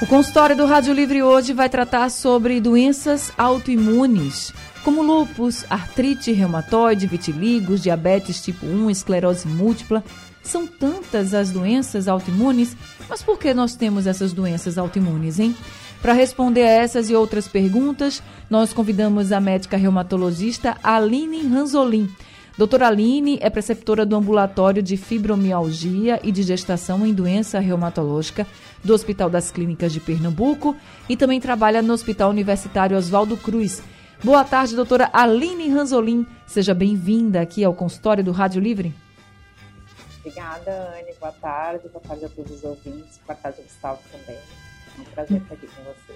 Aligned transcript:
O 0.00 0.06
consultório 0.06 0.56
do 0.56 0.64
Rádio 0.64 0.94
Livre 0.94 1.24
hoje 1.24 1.52
vai 1.52 1.68
tratar 1.68 2.08
sobre 2.08 2.60
doenças 2.60 3.32
autoimunes, 3.36 4.52
como 4.84 5.02
lúpus, 5.02 5.64
artrite 5.68 6.30
reumatoide, 6.30 7.08
vitiligo, 7.08 7.76
diabetes 7.76 8.40
tipo 8.40 8.64
1, 8.64 8.90
esclerose 8.90 9.48
múltipla. 9.48 10.04
São 10.48 10.66
tantas 10.66 11.34
as 11.34 11.50
doenças 11.50 12.08
autoimunes, 12.08 12.74
mas 13.06 13.22
por 13.22 13.38
que 13.38 13.52
nós 13.52 13.76
temos 13.76 14.06
essas 14.06 14.32
doenças 14.32 14.78
autoimunes, 14.78 15.38
hein? 15.38 15.54
Para 16.00 16.14
responder 16.14 16.62
a 16.62 16.70
essas 16.70 17.10
e 17.10 17.14
outras 17.14 17.46
perguntas, 17.46 18.22
nós 18.48 18.72
convidamos 18.72 19.30
a 19.30 19.40
médica 19.40 19.76
reumatologista 19.76 20.74
Aline 20.82 21.46
Ranzolin. 21.46 22.08
Doutora 22.56 22.86
Aline 22.86 23.38
é 23.42 23.50
preceptora 23.50 24.06
do 24.06 24.16
ambulatório 24.16 24.82
de 24.82 24.96
fibromialgia 24.96 26.18
e 26.22 26.32
de 26.32 26.42
gestação 26.42 27.06
em 27.06 27.12
doença 27.12 27.58
reumatológica 27.58 28.46
do 28.82 28.94
Hospital 28.94 29.28
das 29.28 29.50
Clínicas 29.50 29.92
de 29.92 30.00
Pernambuco 30.00 30.74
e 31.10 31.14
também 31.14 31.40
trabalha 31.40 31.82
no 31.82 31.92
Hospital 31.92 32.30
Universitário 32.30 32.96
Oswaldo 32.96 33.36
Cruz. 33.36 33.82
Boa 34.24 34.44
tarde, 34.44 34.74
doutora 34.74 35.10
Aline 35.12 35.68
Ranzolin. 35.68 36.26
Seja 36.46 36.72
bem-vinda 36.72 37.38
aqui 37.38 37.62
ao 37.62 37.74
consultório 37.74 38.24
do 38.24 38.32
Rádio 38.32 38.62
Livre. 38.62 38.94
Obrigada, 40.28 40.94
Anne. 40.94 41.14
Boa 41.18 41.32
tarde. 41.32 41.88
Boa 41.88 42.04
tarde 42.06 42.24
a 42.26 42.28
todos 42.28 42.52
os 42.52 42.64
ouvintes. 42.64 43.18
Boa 43.26 43.34
tarde, 43.34 43.62
Gustavo, 43.62 43.98
também. 44.12 44.36
É 44.36 45.00
um 45.00 45.04
prazer 45.04 45.40
estar 45.40 45.54
aqui 45.54 45.66
com 45.66 45.82
você. 45.82 46.14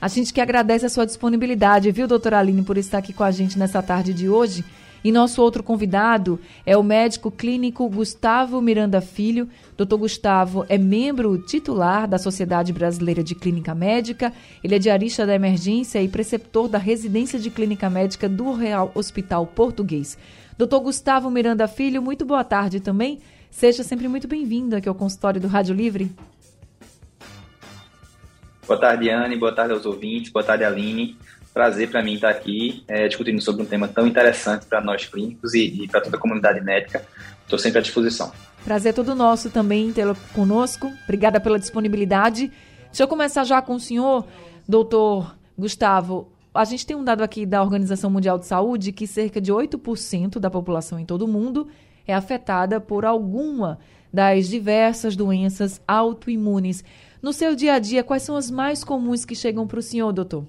A 0.00 0.08
gente 0.08 0.32
que 0.32 0.40
agradece 0.40 0.86
a 0.86 0.88
sua 0.88 1.04
disponibilidade, 1.04 1.90
viu, 1.90 2.08
doutora 2.08 2.38
Aline, 2.38 2.62
por 2.62 2.78
estar 2.78 2.98
aqui 2.98 3.12
com 3.12 3.24
a 3.24 3.30
gente 3.30 3.58
nessa 3.58 3.82
tarde 3.82 4.14
de 4.14 4.28
hoje. 4.28 4.64
E 5.04 5.12
nosso 5.12 5.40
outro 5.42 5.62
convidado 5.62 6.40
é 6.64 6.76
o 6.76 6.82
médico 6.82 7.30
clínico 7.30 7.88
Gustavo 7.88 8.60
Miranda 8.60 9.00
Filho. 9.02 9.48
Doutor 9.76 9.98
Gustavo 9.98 10.64
é 10.68 10.78
membro 10.78 11.38
titular 11.38 12.08
da 12.08 12.18
Sociedade 12.18 12.72
Brasileira 12.72 13.22
de 13.22 13.34
Clínica 13.34 13.74
Médica. 13.74 14.32
Ele 14.64 14.74
é 14.74 14.78
diarista 14.78 15.26
da 15.26 15.34
emergência 15.34 16.02
e 16.02 16.08
preceptor 16.08 16.68
da 16.68 16.78
residência 16.78 17.38
de 17.38 17.50
clínica 17.50 17.88
médica 17.90 18.28
do 18.28 18.52
Real 18.52 18.90
Hospital 18.94 19.46
Português. 19.46 20.16
Doutor 20.58 20.80
Gustavo 20.80 21.30
Miranda 21.30 21.68
Filho, 21.68 22.00
muito 22.00 22.24
boa 22.24 22.42
tarde 22.42 22.80
também. 22.80 23.20
Seja 23.50 23.82
sempre 23.82 24.08
muito 24.08 24.28
bem-vindo 24.28 24.76
aqui 24.76 24.88
ao 24.88 24.94
consultório 24.94 25.40
do 25.40 25.48
Rádio 25.48 25.74
Livre. 25.74 26.10
Boa 28.66 28.78
tarde, 28.78 29.08
Anne. 29.08 29.36
Boa 29.36 29.54
tarde 29.54 29.72
aos 29.72 29.86
ouvintes. 29.86 30.30
Boa 30.30 30.44
tarde, 30.44 30.64
Aline. 30.64 31.16
Prazer 31.54 31.90
para 31.90 32.02
mim 32.02 32.14
estar 32.14 32.28
aqui 32.28 32.84
é, 32.86 33.08
discutindo 33.08 33.40
sobre 33.40 33.62
um 33.62 33.66
tema 33.66 33.88
tão 33.88 34.06
interessante 34.06 34.66
para 34.66 34.80
nós 34.80 35.06
clínicos 35.06 35.54
e, 35.54 35.84
e 35.84 35.88
para 35.88 36.00
toda 36.00 36.16
a 36.16 36.20
comunidade 36.20 36.60
médica. 36.60 37.06
Estou 37.44 37.58
sempre 37.58 37.78
à 37.78 37.82
disposição. 37.82 38.32
Prazer 38.64 38.92
todo 38.92 39.14
nosso 39.14 39.50
também 39.50 39.92
tê-lo 39.92 40.16
conosco. 40.34 40.92
Obrigada 41.04 41.40
pela 41.40 41.58
disponibilidade. 41.58 42.52
Deixa 42.86 43.04
eu 43.04 43.08
começar 43.08 43.44
já 43.44 43.62
com 43.62 43.76
o 43.76 43.80
senhor, 43.80 44.26
doutor 44.68 45.34
Gustavo 45.56 46.32
a 46.56 46.64
gente 46.64 46.86
tem 46.86 46.96
um 46.96 47.04
dado 47.04 47.22
aqui 47.22 47.44
da 47.44 47.62
Organização 47.62 48.10
Mundial 48.10 48.38
de 48.38 48.46
Saúde 48.46 48.92
que 48.92 49.06
cerca 49.06 49.40
de 49.40 49.52
8% 49.52 50.38
da 50.38 50.50
população 50.50 50.98
em 50.98 51.04
todo 51.04 51.22
o 51.22 51.28
mundo 51.28 51.68
é 52.06 52.14
afetada 52.14 52.80
por 52.80 53.04
alguma 53.04 53.78
das 54.12 54.48
diversas 54.48 55.16
doenças 55.16 55.80
autoimunes. 55.86 56.84
No 57.22 57.32
seu 57.32 57.54
dia 57.54 57.74
a 57.74 57.78
dia, 57.78 58.04
quais 58.04 58.22
são 58.22 58.36
as 58.36 58.50
mais 58.50 58.84
comuns 58.84 59.24
que 59.24 59.34
chegam 59.34 59.66
para 59.66 59.78
o 59.78 59.82
senhor, 59.82 60.12
doutor? 60.12 60.46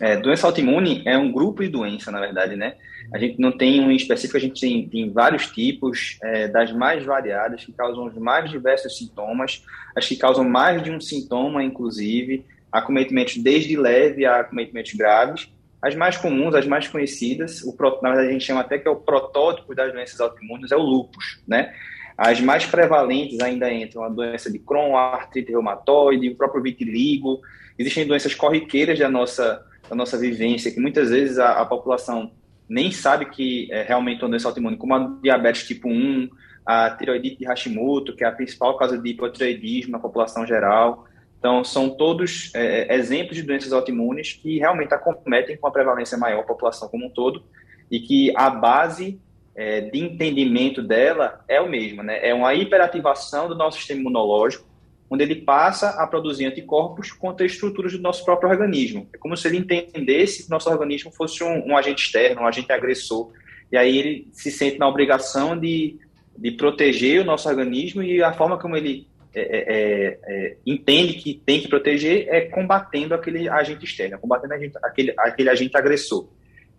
É, 0.00 0.16
doença 0.16 0.46
autoimune 0.46 1.02
é 1.06 1.16
um 1.16 1.32
grupo 1.32 1.62
de 1.62 1.68
doença, 1.68 2.10
na 2.10 2.20
verdade, 2.20 2.54
né? 2.54 2.76
A 3.12 3.18
gente 3.18 3.40
não 3.40 3.52
tem 3.52 3.80
um 3.80 3.90
específico, 3.90 4.36
a 4.36 4.40
gente 4.40 4.60
tem, 4.60 4.88
tem 4.88 5.10
vários 5.10 5.46
tipos, 5.46 6.18
é, 6.22 6.48
das 6.48 6.72
mais 6.72 7.04
variadas, 7.04 7.64
que 7.64 7.72
causam 7.72 8.06
os 8.06 8.14
mais 8.14 8.50
diversos 8.50 8.98
sintomas, 8.98 9.64
as 9.94 10.06
que 10.06 10.16
causam 10.16 10.44
mais 10.44 10.82
de 10.82 10.90
um 10.90 11.00
sintoma, 11.00 11.62
inclusive, 11.62 12.44
acometimentos 12.70 13.36
desde 13.38 13.76
leve 13.76 14.26
a 14.26 14.40
acometimentos 14.40 14.92
graves. 14.92 15.48
As 15.86 15.94
mais 15.94 16.16
comuns, 16.16 16.52
as 16.54 16.66
mais 16.66 16.88
conhecidas, 16.88 17.62
o, 17.62 17.76
na 18.02 18.08
verdade 18.10 18.28
a 18.28 18.32
gente 18.32 18.44
chama 18.44 18.60
até 18.60 18.76
que 18.76 18.88
é 18.88 18.90
o 18.90 18.96
protótipo 18.96 19.72
das 19.72 19.92
doenças 19.92 20.20
autoimunes, 20.20 20.72
é 20.72 20.76
o 20.76 20.82
lúpus, 20.82 21.40
né? 21.46 21.72
As 22.18 22.40
mais 22.40 22.66
prevalentes 22.66 23.38
ainda 23.40 23.72
entram 23.72 24.02
a 24.02 24.08
doença 24.08 24.50
de 24.50 24.58
Crohn, 24.58 24.96
a 24.96 25.14
artrite 25.14 25.52
reumatoide, 25.52 26.28
o 26.28 26.34
próprio 26.34 26.60
vitiligo. 26.60 27.40
Existem 27.78 28.04
doenças 28.04 28.34
corriqueiras 28.34 28.98
da 28.98 29.08
nossa, 29.08 29.64
da 29.88 29.94
nossa 29.94 30.18
vivência, 30.18 30.72
que 30.72 30.80
muitas 30.80 31.10
vezes 31.10 31.38
a, 31.38 31.60
a 31.60 31.64
população 31.64 32.32
nem 32.68 32.90
sabe 32.90 33.26
que 33.26 33.68
é 33.70 33.82
realmente 33.82 34.22
uma 34.22 34.30
doença 34.30 34.48
autoimune, 34.48 34.76
como 34.76 34.92
a 34.92 35.16
diabetes 35.22 35.68
tipo 35.68 35.88
1, 35.88 36.28
a 36.66 36.90
tiroidite 36.90 37.38
de 37.38 37.46
Hashimoto, 37.46 38.16
que 38.16 38.24
é 38.24 38.26
a 38.26 38.32
principal 38.32 38.76
causa 38.76 38.98
de 38.98 39.10
hipotireoidismo 39.10 39.92
na 39.92 40.00
população 40.00 40.44
geral, 40.44 41.06
então, 41.38 41.62
são 41.62 41.90
todos 41.90 42.50
é, 42.54 42.92
é, 42.92 42.96
exemplos 42.96 43.36
de 43.36 43.42
doenças 43.42 43.72
autoimunes 43.72 44.32
que 44.32 44.58
realmente 44.58 44.92
acometem 44.94 45.56
com 45.56 45.66
a 45.66 45.70
prevalência 45.70 46.16
maior 46.16 46.40
a 46.40 46.44
população 46.44 46.88
como 46.88 47.06
um 47.06 47.10
todo 47.10 47.42
e 47.90 48.00
que 48.00 48.32
a 48.36 48.50
base 48.50 49.20
é, 49.54 49.80
de 49.80 49.98
entendimento 49.98 50.82
dela 50.82 51.44
é 51.48 51.60
o 51.60 51.68
mesmo, 51.68 52.02
né? 52.02 52.18
É 52.26 52.34
uma 52.34 52.52
hiperativação 52.54 53.48
do 53.48 53.54
nosso 53.54 53.78
sistema 53.78 54.00
imunológico, 54.00 54.66
onde 55.08 55.22
ele 55.22 55.36
passa 55.36 55.90
a 55.90 56.06
produzir 56.06 56.46
anticorpos 56.46 57.12
contra 57.12 57.46
estruturas 57.46 57.92
do 57.92 58.00
nosso 58.00 58.24
próprio 58.24 58.50
organismo. 58.50 59.08
É 59.12 59.18
como 59.18 59.36
se 59.36 59.46
ele 59.46 59.58
entendesse 59.58 60.44
que 60.44 60.50
nosso 60.50 60.68
organismo 60.68 61.12
fosse 61.12 61.44
um, 61.44 61.68
um 61.68 61.76
agente 61.76 62.02
externo, 62.02 62.42
um 62.42 62.46
agente 62.46 62.72
agressor. 62.72 63.30
E 63.70 63.76
aí 63.76 63.96
ele 63.96 64.28
se 64.32 64.50
sente 64.50 64.78
na 64.78 64.88
obrigação 64.88 65.56
de, 65.56 65.96
de 66.36 66.50
proteger 66.50 67.20
o 67.20 67.24
nosso 67.24 67.48
organismo 67.48 68.02
e 68.02 68.22
a 68.22 68.32
forma 68.32 68.58
como 68.58 68.76
ele 68.76 69.06
é, 69.38 69.42
é, 69.42 69.64
é, 69.68 70.18
é, 70.26 70.56
entende 70.64 71.12
que 71.12 71.34
tem 71.34 71.60
que 71.60 71.68
proteger 71.68 72.26
é 72.30 72.40
combatendo 72.46 73.14
aquele 73.14 73.46
agente 73.50 73.84
externo, 73.84 74.18
combatendo 74.18 74.54
agente, 74.54 74.78
aquele, 74.82 75.14
aquele 75.18 75.50
agente 75.50 75.76
agressor. 75.76 76.26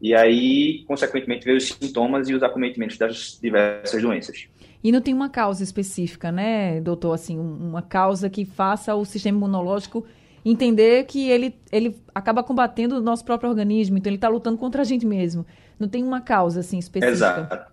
E 0.02 0.16
aí, 0.16 0.84
consequentemente, 0.88 1.46
veio 1.46 1.58
os 1.58 1.68
sintomas 1.68 2.28
e 2.30 2.34
os 2.34 2.42
acometimentos 2.42 2.98
das 2.98 3.38
diversas 3.40 4.02
doenças. 4.02 4.48
E 4.84 4.92
não 4.92 5.02
tem 5.02 5.14
uma 5.14 5.30
causa 5.30 5.64
específica, 5.64 6.32
né, 6.32 6.82
doutor? 6.82 7.14
Assim, 7.14 7.38
uma 7.38 7.84
causa 7.84 8.28
que 8.28 8.44
faça 8.44 8.96
o 8.96 9.06
sistema 9.06 9.38
imunológico 9.38 10.04
entender 10.44 11.04
que 11.06 11.30
ele, 11.30 11.56
ele 11.72 11.96
acaba 12.16 12.42
combatendo 12.42 12.98
o 12.98 13.02
nosso 13.02 13.24
próprio 13.24 13.50
organismo, 13.52 14.00
então 14.00 14.10
ele 14.10 14.18
está 14.18 14.30
lutando 14.30 14.58
contra 14.58 14.82
a 14.82 14.86
gente 14.86 15.06
mesmo. 15.06 15.46
Não 15.80 15.88
tem 15.88 16.04
uma 16.04 16.22
causa 16.22 16.62
assim 16.62 16.80
específica. 16.80 17.12
Exato. 17.12 17.72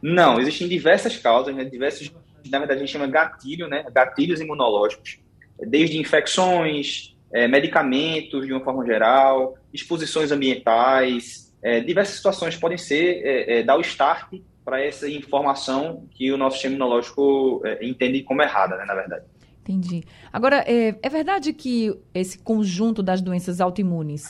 Não, 0.00 0.38
existem 0.38 0.68
diversas 0.68 1.16
causas, 1.16 1.54
né, 1.54 1.64
diversos 1.64 2.08
na 2.48 2.58
verdade 2.58 2.78
a 2.78 2.84
gente 2.84 2.92
chama 2.92 3.06
gatilho, 3.06 3.68
né? 3.68 3.84
Gatilhos 3.92 4.40
imunológicos, 4.40 5.18
desde 5.58 5.98
infecções, 5.98 7.16
é, 7.32 7.46
medicamentos 7.46 8.46
de 8.46 8.52
uma 8.52 8.62
forma 8.64 8.84
geral, 8.84 9.56
exposições 9.72 10.32
ambientais, 10.32 11.54
é, 11.62 11.80
diversas 11.80 12.16
situações 12.16 12.56
podem 12.56 12.78
ser 12.78 13.22
é, 13.24 13.58
é 13.58 13.62
dar 13.62 13.76
o 13.76 13.80
start 13.80 14.40
para 14.64 14.82
essa 14.82 15.08
informação 15.08 16.06
que 16.12 16.30
o 16.32 16.36
nosso 16.36 16.56
sistema 16.56 16.76
imunológico 16.76 17.60
é, 17.64 17.84
entende 17.86 18.22
como 18.22 18.42
errada, 18.42 18.76
né, 18.76 18.84
na 18.84 18.94
verdade. 18.94 19.24
Entendi. 19.62 20.02
Agora, 20.32 20.64
é, 20.66 20.96
é 21.02 21.08
verdade 21.08 21.52
que 21.52 21.94
esse 22.14 22.38
conjunto 22.38 23.02
das 23.02 23.20
doenças 23.20 23.60
autoimunes 23.60 24.28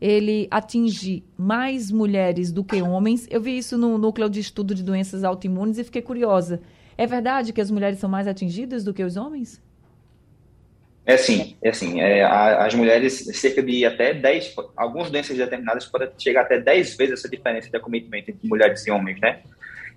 ele 0.00 0.46
atinge 0.50 1.24
mais 1.36 1.90
mulheres 1.90 2.52
do 2.52 2.62
que 2.62 2.80
homens. 2.80 3.26
Eu 3.30 3.40
vi 3.40 3.58
isso 3.58 3.76
no 3.76 3.98
núcleo 3.98 4.28
de 4.28 4.40
estudo 4.40 4.74
de 4.74 4.82
doenças 4.82 5.24
autoimunes 5.24 5.78
e 5.78 5.84
fiquei 5.84 6.02
curiosa. 6.02 6.60
É 6.98 7.06
verdade 7.06 7.52
que 7.52 7.60
as 7.60 7.70
mulheres 7.70 8.00
são 8.00 8.10
mais 8.10 8.26
atingidas 8.26 8.82
do 8.82 8.92
que 8.92 9.04
os 9.04 9.16
homens? 9.16 9.62
É 11.06 11.16
sim, 11.16 11.56
é 11.62 11.72
sim. 11.72 12.00
É, 12.00 12.24
as 12.24 12.74
mulheres, 12.74 13.24
cerca 13.38 13.62
de 13.62 13.86
até 13.86 14.12
10, 14.12 14.56
algumas 14.76 15.08
doenças 15.08 15.36
determinadas 15.36 15.86
podem 15.86 16.10
chegar 16.18 16.42
até 16.42 16.60
10 16.60 16.96
vezes 16.96 17.20
essa 17.20 17.28
diferença 17.28 17.70
de 17.70 17.76
acometimento 17.76 18.32
entre 18.32 18.46
mulheres 18.46 18.84
e 18.86 18.90
homens, 18.90 19.18
né? 19.20 19.40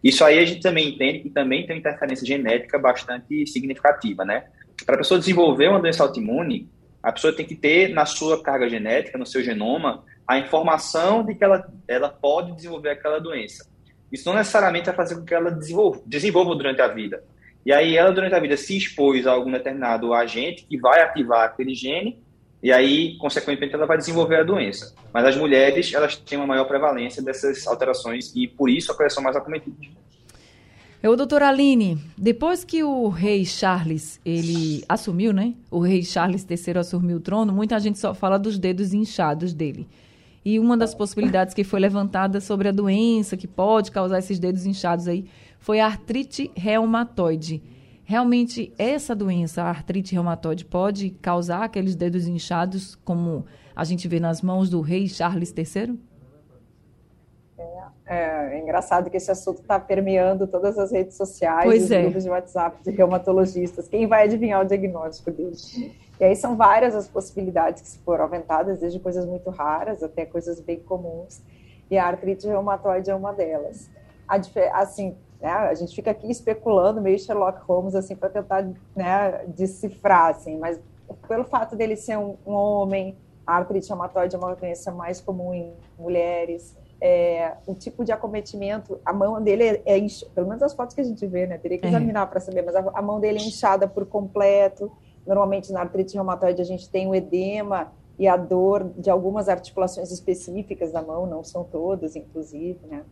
Isso 0.03 0.23
aí 0.23 0.39
a 0.39 0.45
gente 0.45 0.61
também 0.61 0.89
entende 0.89 1.19
que 1.19 1.29
também 1.29 1.65
tem 1.65 1.75
uma 1.75 1.79
interferência 1.79 2.25
genética 2.25 2.77
bastante 2.77 3.45
significativa, 3.47 4.23
né? 4.23 4.45
Para 4.85 4.95
a 4.95 4.97
pessoa 4.99 5.19
desenvolver 5.19 5.69
uma 5.69 5.79
doença 5.79 6.03
autoimune, 6.03 6.69
a 7.01 7.11
pessoa 7.11 7.35
tem 7.35 7.45
que 7.45 7.55
ter 7.55 7.89
na 7.89 8.05
sua 8.05 8.41
carga 8.41 8.69
genética, 8.69 9.17
no 9.17 9.25
seu 9.25 9.43
genoma, 9.43 10.03
a 10.27 10.37
informação 10.37 11.25
de 11.25 11.33
que 11.33 11.43
ela, 11.43 11.67
ela 11.87 12.09
pode 12.09 12.55
desenvolver 12.55 12.91
aquela 12.91 13.19
doença. 13.19 13.70
Isso 14.11 14.27
não 14.27 14.35
necessariamente 14.35 14.87
vai 14.87 14.95
fazer 14.95 15.15
com 15.15 15.25
que 15.25 15.33
ela 15.33 15.49
desenvolva, 15.51 16.01
desenvolva 16.05 16.55
durante 16.55 16.81
a 16.81 16.87
vida. 16.87 17.23
E 17.65 17.71
aí 17.71 17.95
ela, 17.95 18.11
durante 18.11 18.35
a 18.35 18.39
vida, 18.39 18.57
se 18.57 18.75
expôs 18.75 19.25
a 19.27 19.31
algum 19.31 19.51
determinado 19.51 20.13
agente 20.13 20.65
que 20.67 20.77
vai 20.77 21.01
ativar 21.01 21.45
aquele 21.45 21.75
gene, 21.75 22.19
e 22.63 22.71
aí, 22.71 23.17
consequentemente, 23.17 23.73
ela 23.73 23.87
vai 23.87 23.97
desenvolver 23.97 24.37
a 24.37 24.43
doença. 24.43 24.93
Mas 25.11 25.25
as 25.25 25.35
mulheres, 25.35 25.91
elas 25.93 26.15
têm 26.15 26.37
uma 26.37 26.45
maior 26.45 26.65
prevalência 26.65 27.21
dessas 27.21 27.65
alterações 27.65 28.31
e, 28.35 28.47
por 28.47 28.69
isso, 28.69 28.91
a 28.91 29.09
são 29.09 29.23
mais 29.23 29.35
acometidas. 29.35 29.87
Eu, 31.01 31.15
doutora 31.15 31.49
Aline, 31.49 31.97
depois 32.15 32.63
que 32.63 32.83
o 32.83 33.09
rei 33.09 33.43
Charles, 33.43 34.21
ele 34.23 34.83
assumiu, 34.87 35.33
né? 35.33 35.55
O 35.71 35.79
rei 35.79 36.03
Charles 36.03 36.45
III 36.47 36.77
assumiu 36.77 37.17
o 37.17 37.19
trono, 37.19 37.51
muita 37.51 37.79
gente 37.79 37.97
só 37.97 38.13
fala 38.13 38.37
dos 38.37 38.59
dedos 38.59 38.93
inchados 38.93 39.51
dele. 39.51 39.87
E 40.43 40.59
uma 40.59 40.75
das 40.75 40.95
possibilidades 40.95 41.53
que 41.53 41.63
foi 41.63 41.79
levantada 41.79 42.41
sobre 42.41 42.67
a 42.67 42.71
doença 42.71 43.37
que 43.37 43.47
pode 43.47 43.91
causar 43.91 44.19
esses 44.19 44.39
dedos 44.39 44.65
inchados 44.65 45.07
aí 45.07 45.25
foi 45.59 45.79
a 45.79 45.85
artrite 45.85 46.51
reumatoide. 46.55 47.61
Realmente, 48.03 48.73
essa 48.77 49.15
doença, 49.15 49.61
a 49.63 49.69
artrite 49.69 50.13
reumatoide, 50.13 50.65
pode 50.65 51.11
causar 51.21 51.63
aqueles 51.63 51.95
dedos 51.95 52.27
inchados, 52.27 52.95
como 53.05 53.45
a 53.75 53.83
gente 53.83 54.07
vê 54.07 54.19
nas 54.19 54.41
mãos 54.41 54.69
do 54.69 54.81
rei 54.81 55.07
Charles 55.07 55.53
III? 55.55 55.97
É, 58.05 58.55
é 58.55 58.59
engraçado 58.59 59.09
que 59.09 59.17
esse 59.17 59.31
assunto 59.31 59.61
está 59.61 59.79
permeando 59.79 60.45
todas 60.45 60.77
as 60.77 60.91
redes 60.91 61.15
sociais, 61.15 61.65
pois 61.65 61.83
os 61.85 61.91
é. 61.91 62.01
grupos 62.01 62.23
de 62.23 62.29
WhatsApp 62.29 62.83
de 62.83 62.91
reumatologistas. 62.91 63.87
Quem 63.87 64.07
vai 64.07 64.23
adivinhar 64.23 64.61
o 64.61 64.65
diagnóstico 64.65 65.31
dele? 65.31 65.55
E 66.19 66.23
aí 66.23 66.35
são 66.35 66.55
várias 66.55 66.93
as 66.93 67.07
possibilidades 67.07 67.97
que 67.97 68.03
foram 68.03 68.25
aventadas, 68.25 68.79
desde 68.79 68.99
coisas 68.99 69.25
muito 69.25 69.49
raras 69.49 70.03
até 70.03 70.25
coisas 70.25 70.59
bem 70.59 70.79
comuns. 70.79 71.41
E 71.89 71.97
a 71.97 72.05
artrite 72.05 72.47
reumatoide 72.47 73.09
é 73.09 73.15
uma 73.15 73.33
delas. 73.33 73.89
A, 74.27 74.39
assim, 74.73 75.15
né, 75.41 75.49
a 75.49 75.73
gente 75.73 75.95
fica 75.95 76.11
aqui 76.11 76.29
especulando, 76.29 77.01
meio 77.01 77.17
Sherlock 77.17 77.61
Holmes, 77.65 77.95
assim, 77.95 78.15
para 78.15 78.29
tentar 78.29 78.67
né, 78.95 79.43
decifrar, 79.47 80.31
assim, 80.31 80.57
mas 80.57 80.79
pelo 81.27 81.43
fato 81.43 81.75
dele 81.75 81.95
ser 81.95 82.17
um, 82.17 82.37
um 82.45 82.53
homem, 82.53 83.17
a 83.45 83.55
artrite 83.55 83.89
reumatoide 83.89 84.35
é 84.35 84.37
uma 84.37 84.55
doença 84.55 84.91
mais 84.91 85.19
comum 85.19 85.53
em 85.53 85.73
mulheres, 85.97 86.77
é, 87.01 87.53
o 87.65 87.73
tipo 87.73 88.05
de 88.05 88.11
acometimento, 88.11 88.99
a 89.03 89.11
mão 89.11 89.41
dele 89.41 89.63
é, 89.63 89.97
é 89.97 90.07
pelo 90.35 90.47
menos 90.47 90.61
as 90.61 90.73
fotos 90.73 90.93
que 90.93 91.01
a 91.01 91.03
gente 91.03 91.25
vê, 91.25 91.47
né? 91.47 91.57
Teria 91.57 91.79
que 91.79 91.85
é. 91.85 91.89
examinar 91.89 92.27
para 92.27 92.39
saber, 92.39 92.61
mas 92.61 92.75
a, 92.75 92.91
a, 92.93 93.01
mão 93.01 93.19
dele 93.19 93.39
é 93.39 93.41
inchada 93.41 93.87
por 93.87 94.05
completo. 94.05 94.91
Normalmente 95.25 95.73
na 95.73 95.81
artrite 95.81 96.13
reumatoide 96.13 96.61
a 96.61 96.65
gente 96.65 96.87
tem 96.87 97.07
o 97.07 97.15
edema 97.15 97.91
e 98.19 98.27
a 98.27 98.37
dor 98.37 98.91
de 98.95 99.09
algumas 99.09 99.49
articulações 99.49 100.11
específicas 100.11 100.91
da 100.91 101.01
mão, 101.01 101.25
não 101.25 101.43
são 101.43 101.63
todas, 101.63 102.15
inclusive, 102.15 102.79
né? 102.87 103.03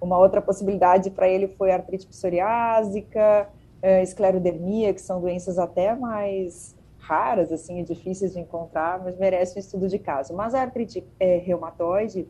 Uma 0.00 0.18
outra 0.18 0.40
possibilidade 0.40 1.10
para 1.10 1.28
ele 1.28 1.48
foi 1.48 1.70
artrite 1.70 2.06
psoriásica, 2.06 3.48
é, 3.82 4.02
esclerodermia, 4.02 4.94
que 4.94 5.02
são 5.02 5.20
doenças 5.20 5.58
até 5.58 5.94
mais 5.94 6.74
raras, 6.98 7.52
assim, 7.52 7.84
difíceis 7.84 8.32
de 8.32 8.40
encontrar, 8.40 9.02
mas 9.04 9.18
merece 9.18 9.56
um 9.56 9.60
estudo 9.60 9.86
de 9.86 9.98
caso. 9.98 10.32
Mas 10.34 10.54
a 10.54 10.62
artrite 10.62 11.06
é, 11.20 11.36
reumatoide, 11.36 12.26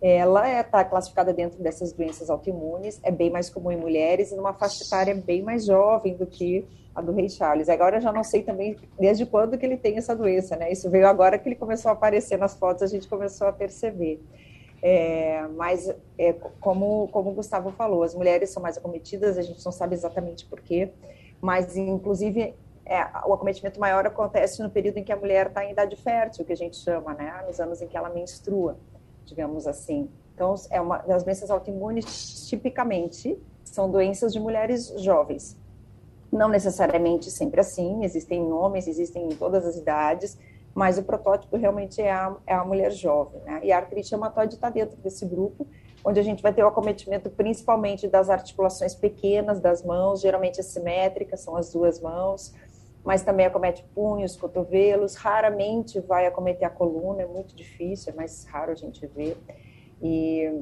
ela 0.00 0.60
está 0.60 0.80
é, 0.80 0.84
classificada 0.84 1.32
dentro 1.32 1.62
dessas 1.62 1.92
doenças 1.92 2.28
autoimunes, 2.28 3.00
é 3.02 3.10
bem 3.10 3.30
mais 3.30 3.48
comum 3.48 3.72
em 3.72 3.76
mulheres 3.76 4.30
e 4.30 4.36
numa 4.36 4.52
faixa 4.52 4.84
etária 4.84 5.14
bem 5.14 5.42
mais 5.42 5.64
jovem 5.64 6.14
do 6.16 6.26
que 6.26 6.66
a 6.94 7.00
do 7.00 7.12
rei 7.12 7.28
Charles. 7.28 7.68
Agora 7.68 7.96
eu 7.96 8.00
já 8.00 8.12
não 8.12 8.24
sei 8.24 8.42
também 8.42 8.76
desde 8.98 9.24
quando 9.26 9.56
que 9.56 9.64
ele 9.64 9.76
tem 9.76 9.96
essa 9.96 10.14
doença, 10.14 10.56
né? 10.56 10.70
Isso 10.70 10.90
veio 10.90 11.06
agora 11.06 11.38
que 11.38 11.48
ele 11.48 11.56
começou 11.56 11.90
a 11.90 11.92
aparecer 11.92 12.38
nas 12.38 12.56
fotos, 12.56 12.82
a 12.82 12.86
gente 12.86 13.08
começou 13.08 13.46
a 13.46 13.52
perceber. 13.52 14.22
É, 14.82 15.46
mas, 15.56 15.92
é, 16.18 16.34
como, 16.60 17.08
como 17.08 17.30
o 17.30 17.34
Gustavo 17.34 17.70
falou, 17.72 18.02
as 18.02 18.14
mulheres 18.14 18.50
são 18.50 18.62
mais 18.62 18.76
acometidas, 18.76 19.38
a 19.38 19.42
gente 19.42 19.64
não 19.64 19.72
sabe 19.72 19.94
exatamente 19.94 20.44
por 20.46 20.60
quê, 20.60 20.90
mas, 21.40 21.76
inclusive, 21.76 22.54
é, 22.84 23.00
o 23.26 23.32
acometimento 23.32 23.80
maior 23.80 24.06
acontece 24.06 24.62
no 24.62 24.70
período 24.70 24.98
em 24.98 25.04
que 25.04 25.12
a 25.12 25.16
mulher 25.16 25.46
está 25.46 25.64
em 25.64 25.72
idade 25.72 25.96
fértil, 25.96 26.44
que 26.44 26.52
a 26.52 26.56
gente 26.56 26.76
chama, 26.76 27.14
né? 27.14 27.42
Nos 27.46 27.58
anos 27.58 27.80
em 27.80 27.88
que 27.88 27.96
ela 27.96 28.10
menstrua 28.10 28.76
digamos 29.26 29.66
assim. 29.66 30.08
Então, 30.34 30.54
é 30.70 30.80
uma 30.80 30.98
das 30.98 31.24
doenças 31.24 31.50
autoimunes, 31.50 32.46
tipicamente, 32.48 33.38
são 33.64 33.90
doenças 33.90 34.32
de 34.32 34.40
mulheres 34.40 34.92
jovens. 34.98 35.56
Não 36.32 36.48
necessariamente 36.48 37.30
sempre 37.30 37.60
assim, 37.60 38.04
existem 38.04 38.52
homens, 38.52 38.86
existem 38.86 39.26
em 39.26 39.36
todas 39.36 39.64
as 39.64 39.76
idades, 39.76 40.38
mas 40.74 40.98
o 40.98 41.02
protótipo 41.02 41.56
realmente 41.56 42.02
é 42.02 42.12
a, 42.12 42.36
é 42.46 42.54
a 42.54 42.64
mulher 42.64 42.92
jovem. 42.92 43.40
Né? 43.42 43.60
E 43.64 43.72
a 43.72 43.78
artrite 43.78 44.10
reumatoide 44.10 44.54
está 44.54 44.68
dentro 44.68 44.96
desse 44.98 45.24
grupo, 45.24 45.66
onde 46.04 46.20
a 46.20 46.22
gente 46.22 46.42
vai 46.42 46.52
ter 46.52 46.62
o 46.62 46.68
acometimento 46.68 47.30
principalmente 47.30 48.06
das 48.06 48.28
articulações 48.28 48.94
pequenas 48.94 49.58
das 49.58 49.82
mãos, 49.82 50.20
geralmente 50.20 50.60
assimétricas, 50.60 51.40
são 51.40 51.56
as 51.56 51.72
duas 51.72 51.98
mãos, 52.00 52.52
mas 53.06 53.22
também 53.22 53.46
acomete 53.46 53.84
punhos, 53.94 54.34
cotovelos, 54.34 55.14
raramente 55.14 56.00
vai 56.00 56.26
acometer 56.26 56.66
a 56.66 56.70
coluna, 56.70 57.22
é 57.22 57.26
muito 57.26 57.54
difícil, 57.54 58.12
é 58.12 58.16
mais 58.16 58.44
raro 58.46 58.72
a 58.72 58.74
gente 58.74 59.06
ver. 59.06 59.36
E 60.02 60.60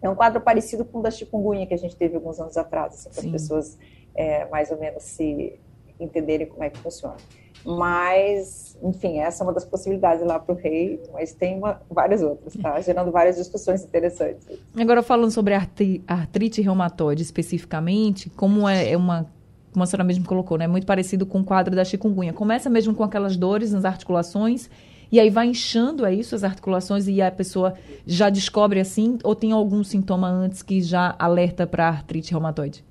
é 0.00 0.08
um 0.08 0.14
quadro 0.14 0.40
parecido 0.40 0.82
com 0.82 1.00
o 1.00 1.02
da 1.02 1.10
chikungunya 1.10 1.66
que 1.66 1.74
a 1.74 1.76
gente 1.76 1.94
teve 1.94 2.16
alguns 2.16 2.40
anos 2.40 2.56
atrás, 2.56 2.94
assim, 2.94 3.10
para 3.10 3.20
as 3.20 3.30
pessoas 3.30 3.78
é, 4.14 4.46
mais 4.46 4.70
ou 4.70 4.78
menos 4.78 5.02
se 5.02 5.60
entenderem 6.00 6.46
como 6.46 6.64
é 6.64 6.70
que 6.70 6.78
funciona. 6.78 7.18
Mas, 7.66 8.78
enfim, 8.82 9.18
essa 9.18 9.42
é 9.42 9.46
uma 9.46 9.52
das 9.52 9.66
possibilidades 9.66 10.24
lá 10.24 10.38
para 10.38 10.54
o 10.54 10.56
rei, 10.56 11.02
mas 11.12 11.34
tem 11.34 11.58
uma, 11.58 11.82
várias 11.90 12.22
outras, 12.22 12.54
tá? 12.54 12.80
Gerando 12.80 13.10
várias 13.10 13.36
discussões 13.36 13.84
interessantes. 13.84 14.58
Agora, 14.74 15.02
falando 15.02 15.32
sobre 15.32 15.52
artrite 15.52 16.62
reumatoide 16.62 17.22
especificamente, 17.22 18.30
como 18.30 18.66
é, 18.66 18.92
é 18.92 18.96
uma 18.96 19.30
como 19.78 19.84
a 19.84 19.86
senhora 19.86 20.02
mesmo 20.02 20.26
colocou, 20.26 20.58
né? 20.58 20.66
Muito 20.66 20.86
parecido 20.86 21.24
com 21.24 21.38
o 21.38 21.44
quadro 21.44 21.76
da 21.76 21.84
chikungunya. 21.84 22.32
Começa 22.32 22.68
mesmo 22.68 22.92
com 22.94 23.04
aquelas 23.04 23.36
dores 23.36 23.72
nas 23.72 23.84
articulações 23.84 24.68
e 25.10 25.20
aí 25.20 25.30
vai 25.30 25.46
inchando, 25.46 26.04
é 26.04 26.12
isso, 26.12 26.34
as 26.34 26.42
articulações 26.42 27.06
e 27.06 27.22
a 27.22 27.30
pessoa 27.30 27.74
já 28.04 28.28
descobre 28.28 28.80
assim 28.80 29.18
ou 29.22 29.36
tem 29.36 29.52
algum 29.52 29.84
sintoma 29.84 30.28
antes 30.28 30.62
que 30.62 30.82
já 30.82 31.14
alerta 31.16 31.64
para 31.64 31.86
artrite 31.86 32.32
reumatoide? 32.32 32.84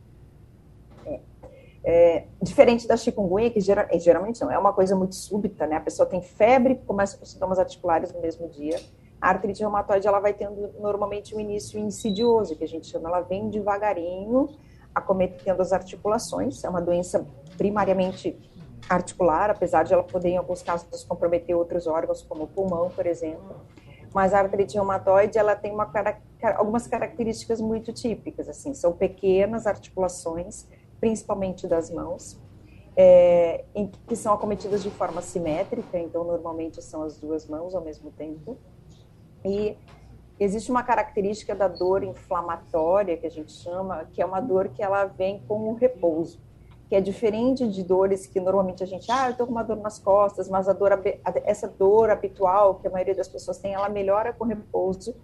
É, 1.05 1.19
é, 1.83 2.25
diferente 2.41 2.87
da 2.87 2.95
chikungunya, 2.95 3.49
que 3.49 3.59
gera, 3.59 3.85
é, 3.91 3.99
geralmente 3.99 4.39
não, 4.39 4.49
é 4.49 4.57
uma 4.57 4.71
coisa 4.71 4.95
muito 4.95 5.13
súbita, 5.13 5.67
né? 5.67 5.75
A 5.75 5.81
pessoa 5.81 6.07
tem 6.07 6.21
febre, 6.21 6.79
começa 6.87 7.17
com 7.17 7.25
sintomas 7.25 7.59
articulares 7.59 8.13
no 8.13 8.21
mesmo 8.21 8.47
dia. 8.47 8.79
A 9.19 9.29
artrite 9.29 9.59
reumatoide, 9.59 10.07
ela 10.07 10.21
vai 10.21 10.33
tendo 10.33 10.69
normalmente 10.79 11.35
um 11.35 11.39
início 11.39 11.77
insidioso, 11.77 12.55
que 12.55 12.63
a 12.63 12.67
gente 12.67 12.87
chama, 12.87 13.09
ela 13.09 13.19
vem 13.19 13.49
devagarinho, 13.49 14.55
acometendo 14.97 15.61
as 15.61 15.71
articulações. 15.71 16.63
É 16.63 16.69
uma 16.69 16.81
doença 16.81 17.25
primariamente 17.57 18.37
articular, 18.89 19.49
apesar 19.49 19.83
de 19.83 19.93
ela 19.93 20.03
poder, 20.03 20.29
em 20.29 20.37
alguns 20.37 20.61
casos, 20.61 21.03
comprometer 21.03 21.55
outros 21.55 21.87
órgãos, 21.87 22.21
como 22.21 22.43
o 22.43 22.47
pulmão, 22.47 22.89
por 22.89 23.05
exemplo. 23.05 23.55
Mas 24.13 24.33
a 24.33 24.39
artrite 24.39 24.75
reumatoide, 24.75 25.37
ela 25.37 25.55
tem 25.55 25.71
uma, 25.71 25.91
algumas 26.55 26.87
características 26.87 27.59
muito 27.59 27.91
típicas, 27.91 28.47
assim, 28.47 28.73
são 28.73 28.93
pequenas 28.93 29.67
articulações, 29.67 30.67
principalmente 30.99 31.67
das 31.67 31.91
mãos, 31.91 32.39
é, 32.95 33.65
em, 33.75 33.91
que 34.07 34.15
são 34.15 34.33
acometidas 34.33 34.81
de 34.81 34.89
forma 34.89 35.21
simétrica, 35.21 35.99
então 35.99 36.23
normalmente 36.23 36.81
são 36.81 37.03
as 37.03 37.19
duas 37.19 37.45
mãos 37.47 37.75
ao 37.75 37.81
mesmo 37.81 38.09
tempo, 38.11 38.57
e 39.45 39.77
existe 40.39 40.69
uma 40.69 40.83
característica 40.83 41.55
da 41.55 41.67
dor 41.67 42.03
inflamatória 42.03 43.17
que 43.17 43.25
a 43.25 43.31
gente 43.31 43.51
chama, 43.51 44.05
que 44.11 44.21
é 44.21 44.25
uma 44.25 44.39
dor 44.39 44.69
que 44.69 44.83
ela 44.83 45.05
vem 45.05 45.41
com 45.47 45.69
o 45.69 45.73
repouso, 45.73 46.39
que 46.87 46.95
é 46.95 47.01
diferente 47.01 47.67
de 47.67 47.83
dores 47.83 48.25
que 48.27 48.39
normalmente 48.39 48.83
a 48.83 48.87
gente, 48.87 49.11
ah, 49.11 49.27
eu 49.27 49.31
estou 49.31 49.45
com 49.45 49.51
uma 49.51 49.63
dor 49.63 49.77
nas 49.77 49.99
costas, 49.99 50.47
mas 50.47 50.69
a 50.69 50.73
dor, 50.73 50.91
essa 51.43 51.67
dor 51.67 52.09
habitual 52.09 52.75
que 52.75 52.87
a 52.87 52.89
maioria 52.89 53.15
das 53.15 53.27
pessoas 53.27 53.57
tem, 53.57 53.73
ela 53.73 53.89
melhora 53.89 54.31
com 54.31 54.45
repouso 54.45 55.15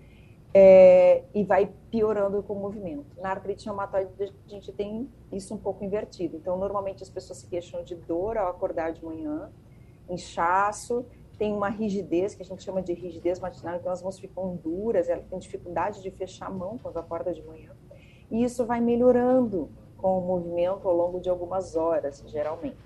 é, 0.53 1.23
e 1.33 1.43
vai 1.43 1.71
piorando 1.89 2.43
com 2.43 2.53
o 2.53 2.59
movimento. 2.59 3.05
Na 3.19 3.29
artrite 3.31 3.65
reumatoide 3.65 4.09
a 4.19 4.49
gente 4.49 4.71
tem 4.71 5.09
isso 5.31 5.53
um 5.53 5.57
pouco 5.57 5.83
invertido. 5.83 6.37
Então, 6.37 6.57
normalmente 6.57 7.01
as 7.01 7.09
pessoas 7.09 7.39
se 7.39 7.47
queixam 7.47 7.83
de 7.83 7.95
dor 7.95 8.37
ao 8.37 8.49
acordar 8.49 8.91
de 8.91 9.03
manhã, 9.03 9.49
inchaço, 10.09 11.05
tem 11.43 11.51
uma 11.51 11.67
rigidez, 11.67 12.33
que 12.33 12.41
a 12.41 12.45
gente 12.45 12.63
chama 12.63 12.81
de 12.81 12.93
rigidez 12.93 13.37
matinal, 13.37 13.75
então 13.75 13.91
as 13.91 14.01
mãos 14.01 14.17
ficam 14.17 14.55
duras, 14.55 15.09
ela 15.09 15.21
tem 15.29 15.37
dificuldade 15.37 16.01
de 16.01 16.09
fechar 16.09 16.45
a 16.45 16.49
mão 16.49 16.79
quando 16.81 16.95
acorda 16.95 17.33
de 17.33 17.43
manhã. 17.43 17.71
E 18.31 18.41
isso 18.45 18.65
vai 18.65 18.79
melhorando 18.79 19.69
com 19.97 20.19
o 20.19 20.21
movimento 20.21 20.87
ao 20.87 20.95
longo 20.95 21.19
de 21.19 21.29
algumas 21.29 21.75
horas, 21.75 22.23
geralmente. 22.27 22.77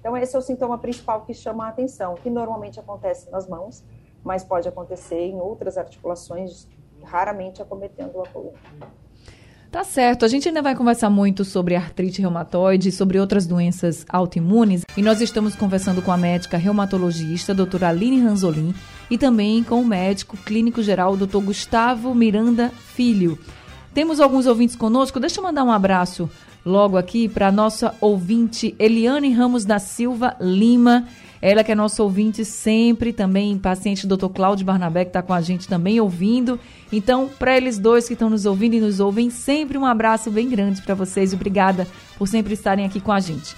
Então, 0.00 0.16
esse 0.16 0.34
é 0.34 0.38
o 0.40 0.42
sintoma 0.42 0.78
principal 0.78 1.24
que 1.24 1.32
chama 1.32 1.66
a 1.66 1.68
atenção, 1.68 2.16
que 2.16 2.28
normalmente 2.28 2.80
acontece 2.80 3.30
nas 3.30 3.48
mãos, 3.48 3.84
mas 4.24 4.42
pode 4.42 4.66
acontecer 4.68 5.20
em 5.20 5.40
outras 5.40 5.78
articulações, 5.78 6.66
raramente 7.04 7.62
acometendo 7.62 8.20
a 8.20 8.28
coluna. 8.28 8.58
Tá 9.72 9.84
certo. 9.84 10.26
A 10.26 10.28
gente 10.28 10.46
ainda 10.46 10.60
vai 10.60 10.76
conversar 10.76 11.08
muito 11.08 11.46
sobre 11.46 11.74
artrite 11.74 12.20
reumatoide, 12.20 12.92
sobre 12.92 13.18
outras 13.18 13.46
doenças 13.46 14.04
autoimunes. 14.06 14.82
E 14.94 15.00
nós 15.00 15.22
estamos 15.22 15.54
conversando 15.54 16.02
com 16.02 16.12
a 16.12 16.16
médica 16.18 16.58
reumatologista, 16.58 17.54
doutora 17.54 17.88
Aline 17.88 18.20
Ranzolin, 18.20 18.74
e 19.10 19.16
também 19.16 19.64
com 19.64 19.80
o 19.80 19.86
médico 19.86 20.36
clínico 20.36 20.82
geral, 20.82 21.16
doutor 21.16 21.40
Gustavo 21.40 22.14
Miranda 22.14 22.68
Filho. 22.68 23.38
Temos 23.94 24.20
alguns 24.20 24.44
ouvintes 24.44 24.76
conosco. 24.76 25.18
Deixa 25.18 25.40
eu 25.40 25.44
mandar 25.44 25.64
um 25.64 25.72
abraço 25.72 26.28
logo 26.66 26.98
aqui 26.98 27.26
para 27.26 27.50
nossa 27.50 27.94
ouvinte 27.98 28.74
Eliane 28.78 29.32
Ramos 29.32 29.64
da 29.64 29.78
Silva 29.78 30.36
Lima. 30.38 31.08
Ela 31.42 31.64
que 31.64 31.72
é 31.72 31.74
nosso 31.74 32.00
ouvinte 32.04 32.44
sempre, 32.44 33.12
também 33.12 33.58
paciente 33.58 34.06
do 34.06 34.16
Dr. 34.16 34.28
Cláudio 34.28 34.64
Barnabé, 34.64 35.04
que 35.04 35.08
está 35.08 35.20
com 35.20 35.34
a 35.34 35.40
gente 35.40 35.66
também 35.66 36.00
ouvindo. 36.00 36.58
Então, 36.92 37.28
para 37.28 37.56
eles 37.56 37.80
dois 37.80 38.06
que 38.06 38.12
estão 38.12 38.30
nos 38.30 38.46
ouvindo 38.46 38.74
e 38.74 38.80
nos 38.80 39.00
ouvem, 39.00 39.28
sempre 39.28 39.76
um 39.76 39.84
abraço 39.84 40.30
bem 40.30 40.48
grande 40.48 40.80
para 40.80 40.94
vocês. 40.94 41.34
Obrigada 41.34 41.84
por 42.16 42.28
sempre 42.28 42.54
estarem 42.54 42.86
aqui 42.86 43.00
com 43.00 43.10
a 43.10 43.18
gente. 43.18 43.56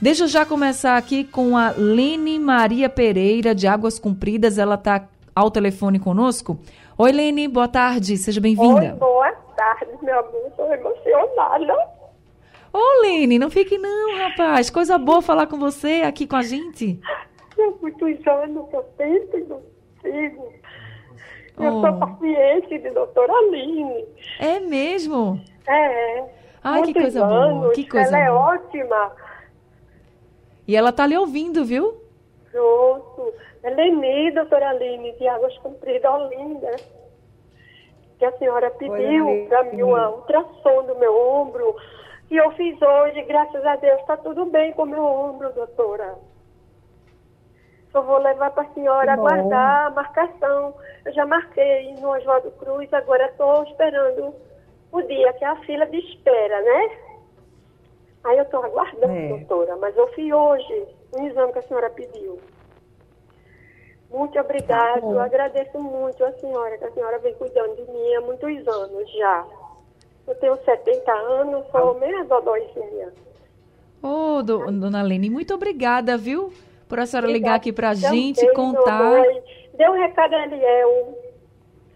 Deixa 0.00 0.22
eu 0.22 0.28
já 0.28 0.46
começar 0.46 0.96
aqui 0.96 1.24
com 1.24 1.56
a 1.56 1.74
Lene 1.76 2.38
Maria 2.38 2.88
Pereira, 2.88 3.56
de 3.56 3.66
Águas 3.66 3.98
Compridas. 3.98 4.56
Ela 4.56 4.76
está 4.76 5.08
ao 5.34 5.50
telefone 5.50 5.98
conosco. 5.98 6.60
Oi, 6.96 7.10
Lene, 7.10 7.48
boa 7.48 7.66
tarde, 7.66 8.16
seja 8.16 8.40
bem-vinda. 8.40 8.92
Oi, 8.92 8.98
boa 9.00 9.32
tarde, 9.56 9.90
meu 10.00 10.20
amor, 10.20 10.46
estou 10.48 10.72
emocionada. 10.72 11.95
Ô, 12.76 13.00
Lene, 13.00 13.38
não 13.38 13.48
fique 13.48 13.78
não, 13.78 14.18
rapaz. 14.18 14.68
Coisa 14.68 14.98
boa 14.98 15.22
falar 15.22 15.46
com 15.46 15.58
você 15.58 16.02
aqui 16.04 16.26
com 16.26 16.36
a 16.36 16.42
gente. 16.42 17.00
Há 17.58 17.70
muitos 17.80 18.26
anos 18.26 18.68
que 18.68 18.76
eu 18.76 18.82
tento 18.98 19.38
e 19.38 19.44
não 19.44 19.62
consigo. 20.02 20.52
Eu 21.58 21.72
oh. 21.72 21.80
sou 21.80 21.98
paciente 21.98 22.78
de 22.78 22.90
doutora 22.90 23.32
Aline. 23.32 24.04
É 24.38 24.60
mesmo? 24.60 25.40
É. 25.66 26.24
Ai, 26.62 26.82
que 26.82 26.92
coisa 26.92 27.24
anos, 27.24 27.60
boa. 27.60 27.72
Que 27.72 27.88
coisa 27.88 28.08
ela 28.08 28.18
é 28.18 28.30
boa. 28.30 28.52
é 28.52 28.56
ótima. 28.56 29.12
E 30.68 30.76
ela 30.76 30.92
tá 30.92 31.06
lhe 31.06 31.16
ouvindo, 31.16 31.64
viu? 31.64 31.98
Pronto. 32.52 33.32
É 33.62 33.70
Leni, 33.70 34.32
doutora 34.32 34.68
Aline, 34.68 35.12
de 35.12 35.26
Águas 35.26 35.56
Compridas, 35.58 36.12
Olinda. 36.12 36.76
Que 38.18 38.24
a 38.26 38.32
senhora 38.32 38.70
pediu 38.72 39.46
para 39.48 39.64
mim 39.64 39.82
uma 39.82 40.10
ultrassom 40.10 40.84
do 40.84 40.94
meu 40.98 41.18
ombro 41.18 41.74
e 42.30 42.36
eu 42.36 42.50
fiz 42.52 42.80
hoje, 42.80 43.22
graças 43.22 43.64
a 43.64 43.76
Deus, 43.76 44.00
está 44.00 44.16
tudo 44.16 44.46
bem 44.46 44.72
com 44.72 44.84
meu 44.84 45.04
ombro, 45.04 45.52
doutora. 45.52 46.16
Só 47.92 48.02
vou 48.02 48.18
levar 48.18 48.50
para 48.50 48.64
a 48.64 48.74
senhora 48.74 49.12
aguardar 49.12 49.86
a 49.86 49.90
marcação. 49.90 50.74
Eu 51.04 51.12
já 51.12 51.24
marquei 51.24 51.94
no 51.94 52.10
Oswaldo 52.10 52.50
Cruz, 52.52 52.92
agora 52.92 53.26
estou 53.26 53.62
esperando 53.64 54.34
o 54.92 55.02
dia, 55.02 55.32
que 55.34 55.44
é 55.44 55.48
a 55.48 55.56
fila 55.60 55.86
de 55.86 55.98
espera, 55.98 56.60
né? 56.62 56.98
Aí 58.24 58.38
eu 58.38 58.42
estou 58.42 58.64
aguardando, 58.64 59.12
é. 59.12 59.28
doutora, 59.28 59.76
mas 59.76 59.96
eu 59.96 60.08
fiz 60.08 60.32
hoje 60.32 60.88
o 61.12 61.26
exame 61.26 61.52
que 61.52 61.58
a 61.60 61.62
senhora 61.62 61.90
pediu. 61.90 62.40
Muito 64.10 64.38
obrigada, 64.38 65.00
tá 65.00 65.06
eu 65.06 65.20
agradeço 65.20 65.78
muito 65.78 66.24
a 66.24 66.32
senhora, 66.32 66.76
que 66.78 66.84
a 66.84 66.92
senhora 66.92 67.18
vem 67.20 67.34
cuidando 67.34 67.76
de 67.76 67.90
mim 67.90 68.14
há 68.14 68.20
muitos 68.20 68.68
anos 68.68 69.12
já. 69.12 69.46
Eu 70.26 70.34
tenho 70.36 70.58
70 70.64 71.12
anos, 71.12 71.66
sou 71.70 71.92
ah. 71.92 71.94
meia 72.00 72.24
dodóizinha. 72.24 73.12
Ô, 74.02 74.36
oh, 74.38 74.42
do, 74.42 74.70
dona 74.72 75.02
Lene, 75.02 75.30
muito 75.30 75.54
obrigada, 75.54 76.16
viu? 76.16 76.52
Por 76.88 77.00
a 77.00 77.06
senhora 77.06 77.26
ligar 77.26 77.54
aqui 77.54 77.72
pra 77.72 77.94
Também, 77.94 78.34
gente, 78.34 78.52
contar. 78.52 79.22
Dê 79.74 79.88
um 79.88 79.94
recado 79.94 80.34
a 80.34 80.44
Eliel. 80.44 81.18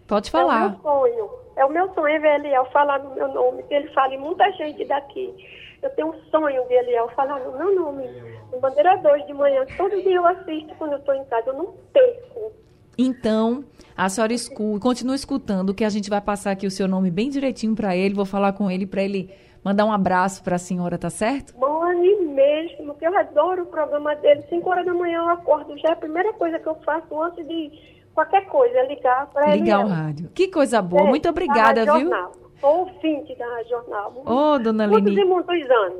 Pode 0.07 0.29
falar. 0.29 0.63
É 0.63 0.65
o 0.65 0.69
meu 0.69 0.81
sonho. 0.81 1.29
É 1.55 1.65
o 1.65 1.69
meu 1.69 1.93
sonho 1.93 2.21
ver 2.21 2.39
Eliel 2.39 2.65
falar 2.71 2.99
no 2.99 3.15
meu 3.15 3.27
nome, 3.27 3.63
que 3.63 3.73
ele 3.73 3.87
fale 3.93 4.17
muita 4.17 4.49
gente 4.53 4.83
daqui. 4.85 5.33
Eu 5.81 5.89
tenho 5.91 6.09
um 6.09 6.21
sonho 6.29 6.67
de 6.67 6.73
Eliel 6.73 7.09
falar 7.09 7.39
no 7.39 7.57
meu 7.57 7.75
nome. 7.75 8.07
No 8.51 8.59
Bandeira 8.59 8.97
2 8.97 9.25
de 9.25 9.33
manhã, 9.33 9.65
todo 9.77 10.01
dia 10.01 10.15
eu 10.15 10.25
assisto 10.25 10.75
quando 10.75 10.93
eu 10.93 10.99
estou 10.99 11.15
em 11.15 11.23
casa, 11.25 11.49
eu 11.49 11.53
não 11.53 11.73
perco. 11.93 12.51
Então, 12.97 13.63
a 14.05 14.09
senhora 14.09 14.33
escuta, 14.33 14.79
continua 14.79 15.13
escutando, 15.13 15.75
que 15.75 15.83
a 15.83 15.89
gente 15.89 16.09
vai 16.09 16.19
passar 16.19 16.49
aqui 16.49 16.65
o 16.65 16.71
seu 16.71 16.87
nome 16.87 17.11
bem 17.11 17.29
direitinho 17.29 17.75
para 17.75 17.95
ele, 17.95 18.15
vou 18.15 18.25
falar 18.25 18.51
com 18.53 18.69
ele 18.71 18.87
para 18.87 19.03
ele 19.03 19.29
mandar 19.63 19.85
um 19.85 19.93
abraço 19.93 20.43
para 20.43 20.55
a 20.55 20.59
senhora, 20.59 20.97
tá 20.97 21.11
certo? 21.11 21.55
Mãe 21.59 22.25
mesmo, 22.25 22.95
que 22.95 23.05
eu 23.05 23.15
adoro 23.15 23.61
o 23.61 23.65
programa 23.67 24.15
dele. 24.15 24.43
5 24.49 24.67
horas 24.67 24.87
da 24.87 24.93
manhã 24.95 25.19
eu 25.19 25.29
acordo, 25.29 25.77
já 25.77 25.89
é 25.89 25.91
a 25.91 25.95
primeira 25.95 26.33
coisa 26.33 26.57
que 26.57 26.67
eu 26.67 26.73
faço 26.83 27.21
antes 27.21 27.47
de 27.47 27.71
qualquer 28.11 28.47
coisa, 28.47 28.75
é 28.75 28.87
ligar 28.87 29.27
para 29.27 29.49
ele. 29.49 29.65
Ligar 29.65 29.85
o 29.85 29.87
rádio. 29.87 30.31
Que 30.33 30.47
coisa 30.47 30.81
boa, 30.81 31.03
é, 31.03 31.07
muito 31.07 31.29
obrigada, 31.29 31.85
viu? 31.85 32.09
Jornal. 32.09 32.31
Ouvinte 32.59 33.35
da 33.37 33.45
Rádio 33.45 33.69
Jornal. 33.69 34.23
Ô, 34.25 34.33
oh, 34.33 34.59
dona 34.59 34.87
Lini. 34.87 35.01
Muitos 35.01 35.17
e 35.17 35.25
muitos 35.25 35.69
anos. 35.69 35.99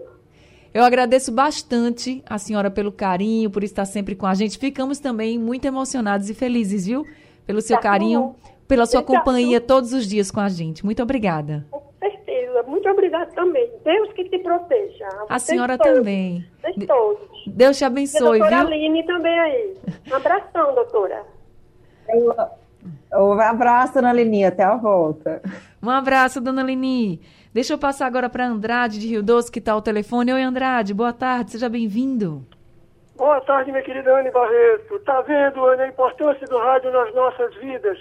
Eu 0.74 0.84
agradeço 0.84 1.32
bastante 1.32 2.24
a 2.28 2.40
senhora 2.40 2.72
pelo 2.72 2.92
carinho, 2.92 3.52
por 3.52 3.64
estar 3.64 3.86
sempre 3.86 4.16
com 4.16 4.26
a 4.26 4.34
gente. 4.34 4.58
Ficamos 4.58 5.00
também 5.00 5.38
muito 5.38 5.66
emocionados 5.66 6.32
e 6.32 6.34
felizes, 6.34 6.88
viu? 6.88 7.06
Pelo 7.52 7.62
seu 7.62 7.76
tá 7.76 7.82
carinho, 7.84 8.22
bom. 8.22 8.36
pela 8.66 8.86
sua 8.86 9.04
companhia 9.04 9.60
todos 9.60 9.92
os 9.92 10.08
dias 10.08 10.32
com 10.32 10.40
a 10.40 10.48
gente. 10.48 10.86
Muito 10.86 11.04
obrigada. 11.04 11.66
Com 11.70 11.84
certeza. 12.00 12.64
Muito 12.64 12.88
obrigada 12.90 13.30
também. 13.36 13.70
Deus 13.84 14.14
que 14.14 14.24
te 14.24 14.40
proteja. 14.40 15.10
A 15.28 15.38
senhora 15.38 15.78
todos. 15.78 15.94
também. 15.96 16.46
Vocês 16.62 16.88
todos. 16.88 17.28
Deus 17.46 17.78
te 17.78 17.84
abençoe, 17.84 18.40
e 18.40 18.42
a 18.42 18.46
doutora 18.48 18.66
viu? 18.66 18.68
Aline 18.68 19.06
também 19.06 19.38
aí. 19.38 19.78
Um 20.10 20.16
abração, 20.16 20.76
doutora. 20.76 21.26
Um 23.14 23.40
abraço, 23.42 23.96
dona 23.96 24.14
Lini. 24.14 24.46
Até 24.46 24.64
a 24.64 24.78
volta. 24.78 25.42
Um 25.84 25.90
abraço, 25.90 26.40
dona 26.40 26.64
Lini. 26.64 27.20
Deixa 27.54 27.74
eu 27.74 27.78
passar 27.78 28.06
agora 28.06 28.30
para 28.30 28.48
Andrade 28.48 28.98
de 28.98 29.08
Rio 29.08 29.22
Doce, 29.22 29.52
que 29.52 29.60
está 29.60 29.74
ao 29.74 29.82
telefone. 29.82 30.32
Oi, 30.32 30.42
Andrade, 30.42 30.94
boa 30.94 31.12
tarde, 31.12 31.52
seja 31.52 31.68
bem-vindo. 31.68 32.46
Boa 33.22 33.40
tarde, 33.42 33.70
minha 33.72 33.84
querida 33.84 34.18
Anne 34.18 34.32
Barreto. 34.32 34.98
Tá 35.02 35.22
vendo, 35.22 35.64
Anne, 35.68 35.84
a 35.84 35.88
importância 35.90 36.48
do 36.48 36.58
rádio 36.58 36.92
nas 36.92 37.14
nossas 37.14 37.54
vidas? 37.58 38.00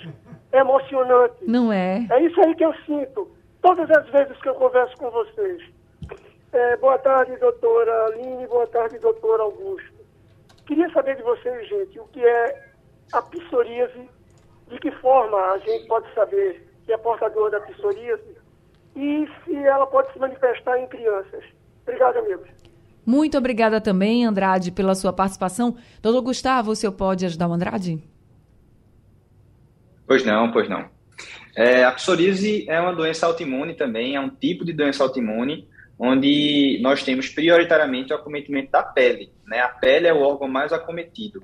É 0.51 0.61
emocionante. 0.61 1.45
Não 1.47 1.71
é? 1.71 2.07
É 2.11 2.23
isso 2.23 2.41
aí 2.41 2.55
que 2.55 2.65
eu 2.65 2.73
sinto, 2.87 3.31
todas 3.61 3.91
as 3.91 4.09
vezes 4.09 4.35
que 4.41 4.49
eu 4.49 4.55
converso 4.55 4.97
com 4.97 5.11
vocês. 5.11 5.63
É, 6.55 6.75
boa 6.79 6.97
tarde, 7.01 7.37
doutora 7.37 8.07
Aline, 8.07 8.47
boa 8.47 8.67
tarde, 8.69 8.99
doutor 8.99 9.41
Augusto. 9.41 9.93
Queria 10.67 10.91
saber 10.91 11.17
de 11.17 11.23
vocês, 11.23 11.69
gente, 11.69 12.01
o 12.01 12.07
que 12.07 12.25
é 12.25 12.71
a 13.13 13.21
psoríase, 13.21 14.09
de 14.69 14.79
que 14.79 14.91
forma 15.03 15.37
a 15.37 15.59
gente 15.59 15.87
pode 15.87 16.11
saber 16.15 16.67
que 16.87 16.95
é 16.95 16.97
portador 16.97 17.51
da 17.51 17.61
psoríase 17.61 18.39
e 18.97 19.29
se 19.45 19.55
ela 19.67 19.87
pode 19.87 20.11
se 20.15 20.19
manifestar 20.19 20.79
em 20.79 20.87
crianças. 20.87 21.45
Obrigado, 21.83 22.21
amigos. 22.21 22.49
Muito 23.11 23.37
obrigada 23.37 23.81
também, 23.81 24.25
Andrade, 24.25 24.71
pela 24.71 24.95
sua 24.95 25.13
participação. 25.13 25.77
Doutor 26.01 26.23
Gustavo, 26.23 26.71
o 26.71 26.77
senhor 26.77 26.93
pode 26.93 27.27
ajudar 27.27 27.49
o 27.49 27.53
Andrade? 27.53 27.99
Pois 30.07 30.25
não, 30.25 30.53
pois 30.53 30.69
não. 30.69 30.89
É, 31.57 31.83
a 31.83 31.91
psoríase 31.91 32.65
é 32.71 32.81
uma 32.81 32.95
doença 32.95 33.27
autoimune 33.27 33.75
também, 33.75 34.15
é 34.15 34.21
um 34.21 34.31
tipo 34.31 34.65
de 34.65 34.73
doença 34.73 35.03
autoimune 35.03 35.67
onde 35.99 36.79
nós 36.81 37.03
temos 37.03 37.29
prioritariamente 37.29 38.13
o 38.13 38.17
acometimento 38.17 38.71
da 38.71 38.85
pele. 38.85 39.33
Né? 39.45 39.59
A 39.59 39.69
pele 39.69 40.07
é 40.07 40.15
o 40.15 40.21
órgão 40.21 40.47
mais 40.47 40.73
acometido. 40.73 41.43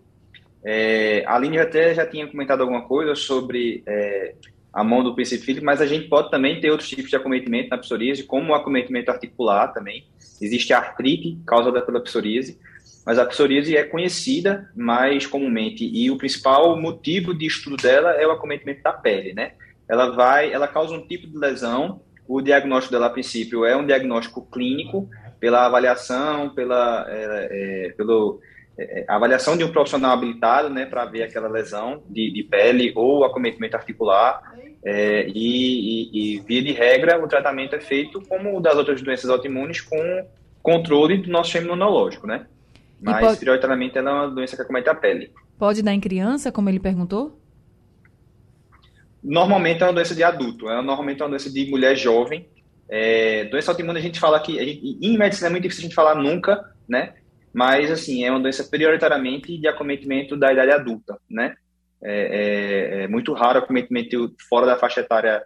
É, 0.65 1.25
a 1.27 1.35
Aline 1.35 1.59
até 1.59 1.93
já 1.93 2.07
tinha 2.07 2.29
comentado 2.29 2.61
alguma 2.61 2.83
coisa 2.83 3.17
sobre 3.17 3.83
é, 3.89 4.37
a 4.73 4.85
mão 4.85 5.03
do 5.03 5.17
PC 5.17 5.61
mas 5.63 5.81
a 5.81 5.87
gente 5.87 6.07
pode 6.07 6.31
também 6.31 6.61
ter 6.61 6.71
outros 6.71 6.89
tipos 6.89 7.11
de 7.11 7.17
acometimento 7.17 7.71
na 7.71 7.79
psoríase, 7.79 8.23
como 8.23 8.53
o 8.53 8.55
acometimento 8.55 9.11
articular 9.11 9.73
também. 9.73 10.07
Existe 10.41 10.73
a 10.73 10.79
artrite 10.79 11.39
causada 11.47 11.81
pela 11.81 12.01
psoríase, 12.01 12.59
mas 13.05 13.19
a 13.19 13.25
psoríase 13.25 13.77
é 13.77 13.85
conhecida 13.85 14.71
mais 14.75 15.27
comumente 15.27 15.85
e 15.85 16.11
o 16.11 16.19
principal 16.19 16.77
motivo 16.81 17.33
de 17.33 17.47
estudo 17.47 17.77
dela 17.77 18.11
é 18.13 18.27
o 18.27 18.33
acometimento 18.33 18.83
da 18.83 18.93
pele, 18.93 19.33
né? 19.33 19.53
Ela 19.89 20.11
vai, 20.11 20.53
ela 20.53 20.67
causa 20.67 20.95
um 20.95 21.07
tipo 21.07 21.27
de 21.27 21.39
lesão. 21.39 22.01
O 22.27 22.41
diagnóstico 22.41 22.93
dela, 22.93 23.07
a 23.07 23.11
princípio, 23.11 23.65
é 23.65 23.77
um 23.77 23.87
diagnóstico 23.87 24.45
clínico 24.51 25.09
pela 25.39 25.67
avaliação, 25.67 26.51
pela, 26.51 27.07
é, 27.09 27.49
é, 27.87 27.91
pelo 27.91 28.41
a 29.09 29.17
avaliação 29.17 29.57
de 29.57 29.65
um 29.65 29.73
profissional 29.73 30.13
habilitado, 30.13 30.69
né, 30.69 30.85
para 30.85 31.05
ver 31.07 31.23
aquela 31.23 31.49
lesão 31.49 32.03
de, 32.09 32.31
de, 32.31 32.43
pele 32.43 32.93
ou 32.95 33.25
acometimento 33.25 33.77
articular. 33.77 34.55
É, 34.85 35.27
e, 35.29 35.35
e, 35.35 36.37
e, 36.37 36.41
via 36.41 36.63
de 36.63 36.73
regra, 36.73 37.23
o 37.23 37.27
tratamento 37.27 37.75
é 37.75 37.81
feito 37.81 38.21
como 38.29 38.57
o 38.57 38.61
das 38.61 38.77
outras 38.77 39.03
doenças 39.03 39.31
autoimunes, 39.31 39.81
com 39.81 40.27
controle 40.63 41.19
do 41.19 41.31
nosso 41.31 41.51
sistema 41.51 41.67
imunológico, 41.67 42.27
né? 42.27 42.47
Mas, 43.01 43.21
pode... 43.21 43.41
prioritariamente, 43.41 43.99
ela 43.99 44.11
é 44.11 44.15
uma 44.15 44.31
doença 44.31 44.57
que 44.57 44.63
acomete 44.63 44.89
a 44.89 44.95
pele. 44.95 45.33
Pode 45.59 45.83
dar 45.83 45.93
em 45.93 46.01
criança, 46.01 46.53
como 46.53 46.69
ele 46.69 46.79
perguntou? 46.79 47.41
Normalmente 49.23 49.83
é 49.83 49.87
uma 49.87 49.93
doença 49.93 50.15
de 50.15 50.23
adulto, 50.23 50.69
é 50.69 50.77
normalmente 50.83 51.21
é 51.21 51.25
uma 51.25 51.31
doença 51.31 51.51
de 51.51 51.69
mulher 51.71 51.97
jovem. 51.97 52.47
É, 52.89 53.45
doença 53.47 53.73
autoimune 53.73 53.99
a 53.99 54.03
gente 54.03 54.21
fala 54.21 54.39
que, 54.39 54.53
gente, 54.53 54.99
em 55.03 55.19
medicina 55.19 55.49
é 55.49 55.51
muito 55.51 55.65
difícil 55.65 55.83
a 55.83 55.87
gente 55.87 55.95
falar 55.95 56.15
nunca, 56.15 56.73
né? 56.89 57.15
Mas 57.57 57.91
assim 57.91 58.23
é 58.23 58.31
uma 58.31 58.39
doença 58.39 58.63
prioritariamente 58.65 59.57
de 59.57 59.67
acometimento 59.67 60.37
da 60.37 60.53
idade 60.53 60.73
adulta, 60.73 61.19
né? 61.29 61.55
É, 62.03 63.01
é, 63.01 63.05
é 63.05 63.09
muito 63.09 63.33
raro 63.33 63.61
acometimento 63.61 64.35
fora 64.47 64.67
da 64.67 64.77
faixa 64.77 65.01
etária. 65.01 65.43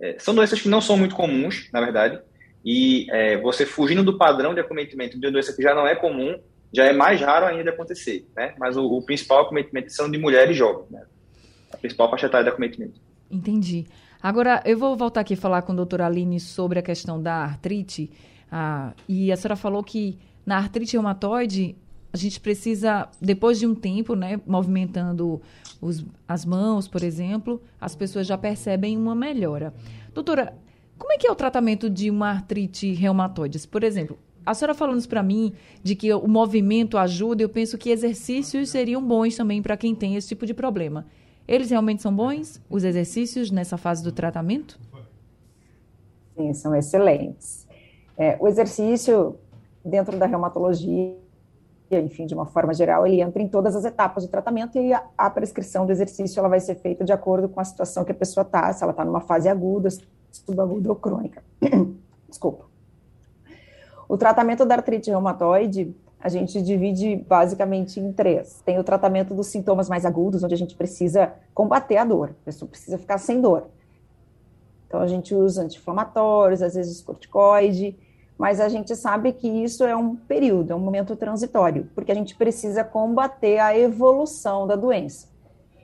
É, 0.00 0.16
são 0.20 0.36
doenças 0.36 0.62
que 0.62 0.68
não 0.68 0.80
são 0.80 0.96
muito 0.96 1.16
comuns, 1.16 1.68
na 1.72 1.80
verdade, 1.80 2.20
e 2.64 3.08
é, 3.10 3.36
você 3.38 3.66
fugindo 3.66 4.04
do 4.04 4.16
padrão 4.16 4.54
de 4.54 4.60
acometimento 4.60 5.18
de 5.18 5.26
uma 5.26 5.32
doença 5.32 5.52
que 5.52 5.60
já 5.60 5.74
não 5.74 5.84
é 5.84 5.96
comum, 5.96 6.38
já 6.72 6.84
é 6.84 6.92
mais 6.92 7.20
raro 7.20 7.46
ainda 7.46 7.70
acontecer, 7.70 8.24
né? 8.36 8.54
Mas 8.56 8.76
o, 8.76 8.84
o 8.86 9.02
principal 9.02 9.40
acometimento 9.40 9.92
são 9.92 10.08
de 10.08 10.16
mulheres 10.16 10.56
jovens, 10.56 10.88
né? 10.90 11.02
A 11.72 11.76
principal 11.76 12.08
faixa 12.08 12.26
etária 12.26 12.44
de 12.44 12.50
acometimento. 12.50 13.00
Entendi. 13.28 13.84
Agora, 14.22 14.62
eu 14.64 14.78
vou 14.78 14.96
voltar 14.96 15.22
aqui 15.22 15.34
a 15.34 15.36
falar 15.36 15.62
com 15.62 15.72
a 15.72 15.74
doutora 15.74 16.06
Aline 16.06 16.38
sobre 16.38 16.78
a 16.78 16.82
questão 16.82 17.20
da 17.20 17.34
artrite. 17.34 18.12
Ah, 18.48 18.92
e 19.08 19.32
a 19.32 19.36
senhora 19.36 19.56
falou 19.56 19.82
que 19.82 20.16
na 20.48 20.56
artrite 20.56 20.94
reumatoide, 20.94 21.76
gente 22.14 22.40
precisa, 22.40 23.06
depois 23.20 23.58
de 23.58 23.66
um 23.66 23.74
tempo, 23.74 24.14
né, 24.14 24.40
movimentando 24.46 25.42
os, 25.78 26.06
as 26.26 26.42
mãos, 26.46 26.88
por 26.88 27.02
exemplo, 27.02 27.60
as 27.78 27.94
pessoas 27.94 28.26
já 28.26 28.38
percebem 28.38 28.96
uma 28.96 29.14
melhora. 29.14 29.74
Doutora, 30.14 30.56
como 30.96 31.12
é 31.12 31.18
que 31.18 31.26
é 31.28 31.30
o 31.30 31.34
tratamento 31.34 31.90
de 31.90 32.10
uma 32.10 32.30
artrite 32.30 32.94
reumatoide? 32.94 33.58
Por 33.68 33.84
exemplo, 33.84 34.18
a 34.46 34.54
senhora 34.54 34.72
falando 34.72 35.06
para 35.06 35.22
mim 35.22 35.52
de 35.82 35.94
que 35.94 36.10
o 36.14 36.26
movimento 36.26 36.96
ajuda, 36.96 37.42
eu 37.42 37.48
penso 37.50 37.76
que 37.76 37.90
exercícios 37.90 38.70
seriam 38.70 39.06
bons 39.06 39.36
também 39.36 39.60
para 39.60 39.76
quem 39.76 39.94
tem 39.94 40.16
esse 40.16 40.28
tipo 40.28 40.46
de 40.46 40.54
problema. 40.54 41.04
Eles 41.46 41.68
realmente 41.68 42.00
são 42.00 42.14
bons, 42.14 42.58
os 42.70 42.84
exercícios, 42.84 43.50
nessa 43.50 43.76
fase 43.76 44.02
do 44.02 44.12
tratamento? 44.12 44.80
Sim, 46.34 46.54
são 46.54 46.74
excelentes. 46.74 47.68
É, 48.16 48.38
o 48.40 48.48
exercício, 48.48 49.36
dentro 49.88 50.16
da 50.16 50.26
reumatologia, 50.26 51.16
enfim, 51.90 52.26
de 52.26 52.34
uma 52.34 52.46
forma 52.46 52.74
geral, 52.74 53.06
ele 53.06 53.20
entra 53.20 53.42
em 53.42 53.48
todas 53.48 53.74
as 53.74 53.84
etapas 53.84 54.22
de 54.22 54.28
tratamento 54.28 54.78
e 54.78 54.92
a, 54.92 55.02
a 55.16 55.30
prescrição 55.30 55.86
do 55.86 55.92
exercício 55.92 56.38
ela 56.38 56.48
vai 56.48 56.60
ser 56.60 56.74
feita 56.76 57.04
de 57.04 57.12
acordo 57.12 57.48
com 57.48 57.60
a 57.60 57.64
situação 57.64 58.04
que 58.04 58.12
a 58.12 58.14
pessoa 58.14 58.42
está, 58.42 58.72
se 58.72 58.82
ela 58.82 58.92
está 58.92 59.04
numa 59.04 59.20
fase 59.20 59.48
aguda, 59.48 59.88
subaguda 60.30 60.90
ou 60.90 60.96
crônica. 60.96 61.42
Desculpa. 62.28 62.66
O 64.08 64.16
tratamento 64.16 64.64
da 64.64 64.76
artrite 64.76 65.10
reumatoide, 65.10 65.94
a 66.20 66.28
gente 66.28 66.60
divide 66.62 67.16
basicamente 67.16 68.00
em 68.00 68.12
três. 68.12 68.60
Tem 68.64 68.78
o 68.78 68.84
tratamento 68.84 69.34
dos 69.34 69.46
sintomas 69.48 69.88
mais 69.88 70.04
agudos, 70.04 70.42
onde 70.42 70.54
a 70.54 70.58
gente 70.58 70.74
precisa 70.74 71.32
combater 71.54 71.96
a 71.96 72.04
dor, 72.04 72.30
a 72.30 72.44
pessoa 72.44 72.68
precisa 72.68 72.98
ficar 72.98 73.18
sem 73.18 73.40
dor. 73.40 73.68
Então, 74.86 75.00
a 75.00 75.06
gente 75.06 75.34
usa 75.34 75.62
anti-inflamatórios, 75.62 76.62
às 76.62 76.74
vezes 76.74 77.02
corticoide, 77.02 77.96
mas 78.38 78.60
a 78.60 78.68
gente 78.68 78.94
sabe 78.94 79.32
que 79.32 79.48
isso 79.48 79.84
é 79.84 79.96
um 79.96 80.14
período, 80.14 80.72
é 80.72 80.76
um 80.76 80.80
momento 80.80 81.16
transitório, 81.16 81.90
porque 81.94 82.12
a 82.12 82.14
gente 82.14 82.36
precisa 82.36 82.84
combater 82.84 83.58
a 83.58 83.76
evolução 83.76 84.66
da 84.66 84.76
doença. 84.76 85.26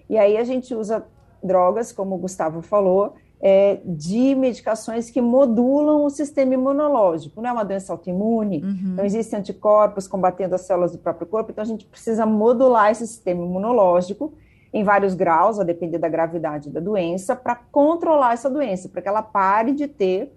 E 0.08 0.16
aí 0.16 0.36
a 0.36 0.44
gente 0.44 0.74
usa 0.74 1.04
drogas, 1.42 1.90
como 1.90 2.14
o 2.14 2.18
Gustavo 2.18 2.62
falou, 2.62 3.14
é, 3.40 3.80
de 3.84 4.34
medicações 4.34 5.10
que 5.10 5.20
modulam 5.20 6.04
o 6.04 6.10
sistema 6.10 6.54
imunológico. 6.54 7.42
Não 7.42 7.50
é 7.50 7.52
uma 7.52 7.64
doença 7.64 7.92
autoimune, 7.92 8.62
uhum. 8.62 8.94
não 8.96 9.04
existem 9.04 9.40
anticorpos 9.40 10.06
combatendo 10.06 10.54
as 10.54 10.62
células 10.62 10.92
do 10.92 10.98
próprio 10.98 11.26
corpo, 11.26 11.50
então 11.50 11.62
a 11.62 11.66
gente 11.66 11.84
precisa 11.84 12.24
modular 12.24 12.90
esse 12.90 13.06
sistema 13.06 13.44
imunológico 13.44 14.32
em 14.72 14.82
vários 14.82 15.14
graus, 15.14 15.60
a 15.60 15.64
depender 15.64 15.98
da 15.98 16.08
gravidade 16.08 16.70
da 16.70 16.80
doença, 16.80 17.36
para 17.36 17.54
controlar 17.54 18.32
essa 18.32 18.50
doença, 18.50 18.88
para 18.88 19.02
que 19.02 19.08
ela 19.08 19.22
pare 19.22 19.72
de 19.72 19.86
ter, 19.86 20.32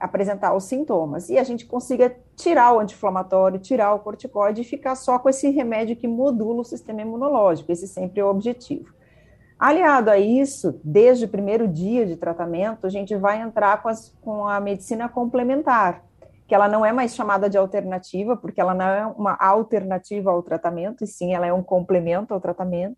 apresentar 0.00 0.54
os 0.56 0.64
sintomas. 0.64 1.28
E 1.28 1.38
a 1.38 1.44
gente 1.44 1.66
consiga 1.66 2.16
tirar 2.34 2.72
o 2.72 2.80
anti-inflamatório, 2.80 3.60
tirar 3.60 3.92
o 3.92 3.98
corticoide 3.98 4.62
e 4.62 4.64
ficar 4.64 4.96
só 4.96 5.18
com 5.18 5.28
esse 5.28 5.50
remédio 5.50 5.94
que 5.94 6.08
modula 6.08 6.62
o 6.62 6.64
sistema 6.64 7.02
imunológico. 7.02 7.70
Esse 7.70 7.86
sempre 7.86 8.20
é 8.20 8.24
o 8.24 8.30
objetivo. 8.30 8.92
Aliado 9.58 10.08
a 10.08 10.18
isso, 10.18 10.80
desde 10.82 11.26
o 11.26 11.28
primeiro 11.28 11.68
dia 11.68 12.06
de 12.06 12.16
tratamento, 12.16 12.86
a 12.86 12.90
gente 12.90 13.14
vai 13.14 13.42
entrar 13.42 13.82
com, 13.82 13.90
as, 13.90 14.08
com, 14.22 14.46
a 14.46 14.58
medicina 14.58 15.06
complementar, 15.06 16.02
que 16.48 16.54
ela 16.54 16.66
não 16.66 16.82
é 16.82 16.92
mais 16.92 17.14
chamada 17.14 17.48
de 17.48 17.58
alternativa, 17.58 18.34
porque 18.38 18.58
ela 18.58 18.72
não 18.72 18.86
é 18.86 19.06
uma 19.06 19.36
alternativa 19.38 20.30
ao 20.30 20.42
tratamento, 20.42 21.04
e 21.04 21.06
sim 21.06 21.34
ela 21.34 21.46
é 21.46 21.52
um 21.52 21.62
complemento 21.62 22.32
ao 22.32 22.40
tratamento. 22.40 22.96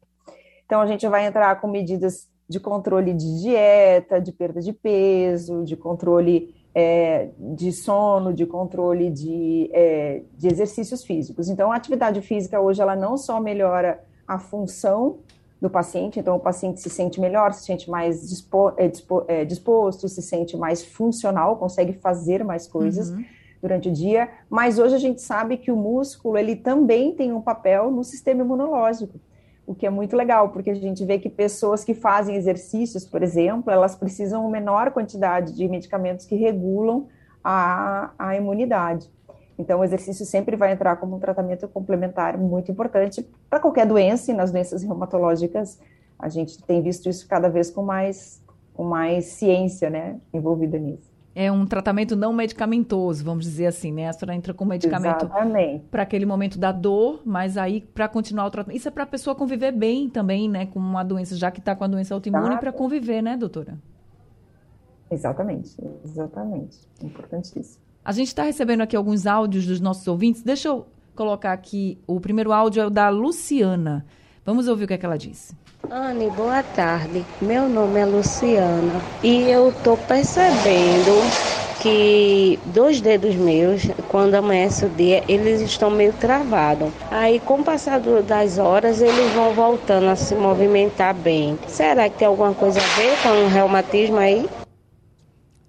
Então, 0.65 0.81
a 0.81 0.87
gente 0.87 1.07
vai 1.09 1.27
entrar 1.27 1.61
com 1.61 1.67
medidas 1.67 2.31
de 2.49 2.61
controle 2.61 3.13
de 3.13 3.43
dieta, 3.43 4.21
de 4.21 4.31
perda 4.31 4.61
de 4.61 4.73
peso, 4.73 5.65
de 5.65 5.77
controle 5.77 6.62
é, 6.75 7.29
de 7.39 7.71
sono, 7.73 8.33
de 8.33 8.47
controle 8.47 9.11
de, 9.11 9.71
é, 9.73 10.23
de 10.37 10.49
exercícios 10.49 11.05
físicos. 11.05 11.49
Então, 11.49 11.71
a 11.71 11.77
atividade 11.77 12.21
física 12.23 12.61
hoje 12.61 12.81
ela 12.81 12.97
não 12.97 13.17
só 13.17 13.41
melhora 13.41 14.03
a 14.27 14.39
função 14.39 15.19
do 15.61 15.71
paciente, 15.71 16.19
então 16.19 16.35
o 16.35 16.41
paciente 16.41 16.81
se 16.81 16.91
sente 16.91 17.21
melhor, 17.21 17.53
se 17.53 17.65
sente 17.65 17.89
mais 17.89 18.29
dispo, 18.29 18.73
é, 18.77 18.89
dispo, 18.89 19.25
é, 19.29 19.45
disposto, 19.45 20.09
se 20.09 20.21
sente 20.21 20.57
mais 20.57 20.85
funcional, 20.85 21.57
consegue 21.57 21.93
fazer 21.93 22.45
mais 22.45 22.67
coisas 22.67 23.11
uhum. 23.11 23.25
durante 23.61 23.89
o 23.89 23.93
dia, 23.93 24.29
mas 24.51 24.81
hoje 24.81 24.97
a 24.97 24.99
gente 24.99 25.23
sabe 25.23 25.57
que 25.57 25.71
o 25.71 25.77
músculo, 25.77 26.37
ele 26.37 26.57
também 26.57 27.15
tem 27.15 27.33
um 27.33 27.41
papel 27.41 27.93
no 27.93 28.03
sistema 28.03 28.43
imunológico, 28.43 29.21
o 29.67 29.75
que 29.75 29.87
é 29.87 29.91
muito 29.91 30.17
legal, 30.17 30.51
porque 30.51 30.71
a 30.71 30.75
gente 30.75 31.05
vê 31.05 31.19
que 31.19 31.29
pessoas 31.29 31.85
que 31.85 31.95
fazem 31.95 32.35
exercícios, 32.35 33.07
por 33.07 33.23
exemplo, 33.23 33.73
elas 33.73 33.95
precisam 33.95 34.51
menor 34.51 34.91
quantidade 34.91 35.55
de 35.55 35.69
medicamentos 35.69 36.27
que 36.27 36.35
regulam 36.35 37.07
a, 37.43 38.11
a 38.19 38.37
imunidade. 38.37 39.09
Então, 39.59 39.81
o 39.81 39.85
exercício 39.85 40.25
sempre 40.27 40.57
vai 40.57 40.73
entrar 40.73 40.97
como 40.97 41.17
um 41.17 41.21
tratamento 41.21 41.69
complementar 41.69 42.37
muito 42.37 42.73
importante 42.73 43.29
para 43.49 43.61
qualquer 43.61 43.87
doença, 43.87 44.33
e 44.33 44.35
nas 44.35 44.51
doenças 44.51 44.83
reumatológicas 44.83 45.79
a 46.19 46.29
gente 46.29 46.63
tem 46.65 46.81
visto 46.81 47.09
isso 47.09 47.27
cada 47.29 47.49
vez 47.49 47.71
com 47.71 47.83
mais, 47.83 48.43
com 48.75 48.85
mais 48.85 49.27
ciência 49.27 49.91
né, 49.91 50.21
envolvida 50.33 50.79
nisso. 50.79 51.12
É 51.35 51.51
um 51.51 51.65
tratamento 51.65 52.15
não 52.15 52.33
medicamentoso, 52.33 53.25
vamos 53.25 53.45
dizer 53.45 53.67
assim, 53.67 53.91
né? 53.91 54.09
A 54.09 54.13
senhora 54.13 54.35
entra 54.35 54.53
com 54.53 54.67
medicamento 54.67 55.31
para 55.91 56.03
aquele 56.03 56.27
momento 56.27 56.59
da 56.59 56.71
dor, 56.71 57.23
mas 57.25 57.57
aí 57.57 57.81
para 57.81 58.07
continuar 58.07 58.47
o 58.47 58.51
tratamento. 58.51 58.77
Isso 58.77 58.89
é 58.89 58.91
para 58.91 59.05
a 59.05 59.07
pessoa 59.07 59.35
conviver 59.35 59.73
bem 59.73 60.11
também, 60.11 60.49
né? 60.49 60.67
Com 60.67 60.79
uma 60.79 61.03
doença, 61.03 61.35
já 61.35 61.51
que 61.51 61.59
está 61.59 61.75
com 61.75 61.85
a 61.85 61.87
doença 61.87 62.15
autoimune, 62.15 62.59
para 62.59 62.71
conviver, 62.71 63.23
né, 63.23 63.37
doutora? 63.37 63.79
Exatamente, 65.11 65.77
exatamente. 66.05 66.79
Importantíssimo. 67.03 67.83
A 68.05 68.13
gente 68.13 68.29
está 68.29 68.43
recebendo 68.43 68.81
aqui 68.81 68.97
alguns 68.97 69.27
áudios 69.27 69.67
dos 69.67 69.81
nossos 69.81 70.07
ouvintes. 70.09 70.43
Deixa 70.43 70.69
eu 70.69 70.87
colocar 71.15 71.53
aqui. 71.53 71.99
O 72.07 72.21
primeiro 72.21 72.53
áudio 72.53 72.83
é 72.83 72.87
o 72.87 72.91
da 72.91 73.09
Luciana. 73.09 74.05
Vamos 74.45 74.69
ouvir 74.69 74.85
o 74.85 74.89
que, 74.89 74.95
é 74.95 74.99
que 74.99 75.07
ela 75.07 75.17
disse. 75.17 75.55
Anne, 75.91 76.31
boa 76.31 76.63
tarde. 76.63 77.25
Meu 77.41 77.69
nome 77.69 77.99
é 77.99 78.05
Luciana 78.05 79.01
e 79.23 79.51
eu 79.51 79.71
estou 79.71 79.97
percebendo 79.97 81.11
que 81.83 82.59
dois 82.67 83.01
dedos 83.01 83.35
meus, 83.35 83.83
quando 84.09 84.35
amanhece 84.35 84.87
o 84.87 84.89
dia, 84.89 85.25
eles 85.29 85.61
estão 85.61 85.91
meio 85.91 86.13
travados. 86.13 86.91
Aí, 87.11 87.41
com 87.41 87.61
o 87.61 87.65
passar 87.65 88.01
das 88.01 88.59
horas, 88.59 89.03
eles 89.03 89.33
vão 89.33 89.53
voltando 89.53 90.07
a 90.09 90.17
se 90.17 90.35
movimentar 90.37 91.15
bem. 91.15 91.59
Será 91.67 92.09
que 92.09 92.19
tem 92.19 92.29
alguma 92.29 92.55
coisa 92.55 92.79
a 92.79 92.97
ver 92.97 93.21
com 93.23 93.45
o 93.45 93.49
reumatismo 93.49 94.19
aí? 94.19 94.49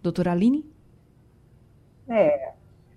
Doutora 0.01 0.31
Aline? 0.31 0.63
É, 2.07 2.51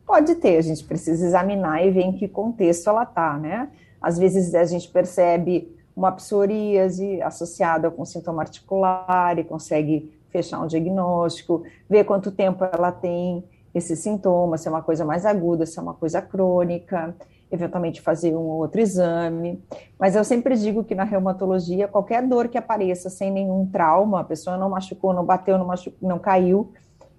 pode 0.07 0.35
ter, 0.35 0.59
a 0.59 0.63
gente 0.63 0.85
precisa 0.85 1.25
examinar 1.25 1.85
e 1.85 1.91
ver 1.91 2.03
em 2.03 2.13
que 2.13 2.29
contexto 2.29 2.91
ela 2.91 3.05
está, 3.05 3.39
né? 3.39 3.71
Às 4.01 4.19
vezes 4.19 4.55
a 4.55 4.65
gente 4.65 4.89
percebe 4.89 5.76
uma 5.97 6.13
psoríase 6.13 7.23
associada 7.23 7.91
com 7.91 8.05
sintoma 8.05 8.43
articular 8.43 9.39
e 9.39 9.45
consegue 9.45 10.13
fechar 10.31 10.61
um 10.61 10.67
diagnóstico, 10.67 11.63
ver 11.89 12.05
quanto 12.05 12.31
tempo 12.31 12.63
ela 12.65 12.93
tem 12.93 13.43
esse 13.75 13.97
sintoma, 13.97 14.59
se 14.59 14.69
é 14.69 14.71
uma 14.71 14.83
coisa 14.83 15.05
mais 15.05 15.25
aguda, 15.25 15.65
se 15.65 15.79
é 15.79 15.83
uma 15.83 15.95
coisa 15.95 16.21
crônica, 16.21 17.15
eventualmente 17.51 18.01
fazer 18.01 18.35
um 18.35 18.47
outro 18.49 18.81
exame. 18.81 19.63
Mas 19.99 20.15
eu 20.15 20.25
sempre 20.25 20.57
digo 20.57 20.85
que 20.85 20.95
na 20.95 21.05
reumatologia, 21.05 21.89
qualquer 21.89 22.27
dor 22.27 22.49
que 22.49 22.59
apareça 22.59 23.09
sem 23.09 23.31
nenhum 23.31 23.67
trauma, 23.67 24.21
a 24.21 24.25
pessoa 24.25 24.57
não 24.57 24.71
machucou, 24.71 25.15
não 25.15 25.25
bateu, 25.25 25.57
não, 25.57 25.67
machucou, 25.67 26.09
não 26.09 26.19
caiu, 26.19 26.73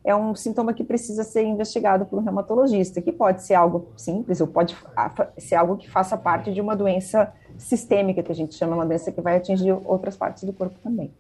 é 0.07 0.15
um 0.15 0.33
sintoma 0.33 0.73
que 0.73 0.85
precisa 0.85 1.21
ser 1.21 1.43
investigado 1.43 2.05
por 2.05 2.17
um 2.17 2.23
reumatologista, 2.23 3.01
que 3.01 3.11
pode 3.11 3.43
ser 3.43 3.55
algo 3.55 3.89
simples 3.97 4.39
ou 4.39 4.47
pode 4.47 4.73
ser 5.37 5.55
algo 5.55 5.75
que 5.75 5.89
faça 5.89 6.15
parte 6.15 6.53
de 6.53 6.61
uma 6.61 6.77
doença 6.77 7.33
sistêmica, 7.57 8.23
que 8.23 8.31
a 8.31 8.35
gente 8.35 8.55
chama 8.55 8.73
uma 8.73 8.85
doença 8.85 9.11
que 9.11 9.19
vai 9.19 9.35
atingir 9.35 9.73
outras 9.83 10.15
partes 10.15 10.45
do 10.45 10.53
corpo 10.53 10.79
também. 10.81 11.11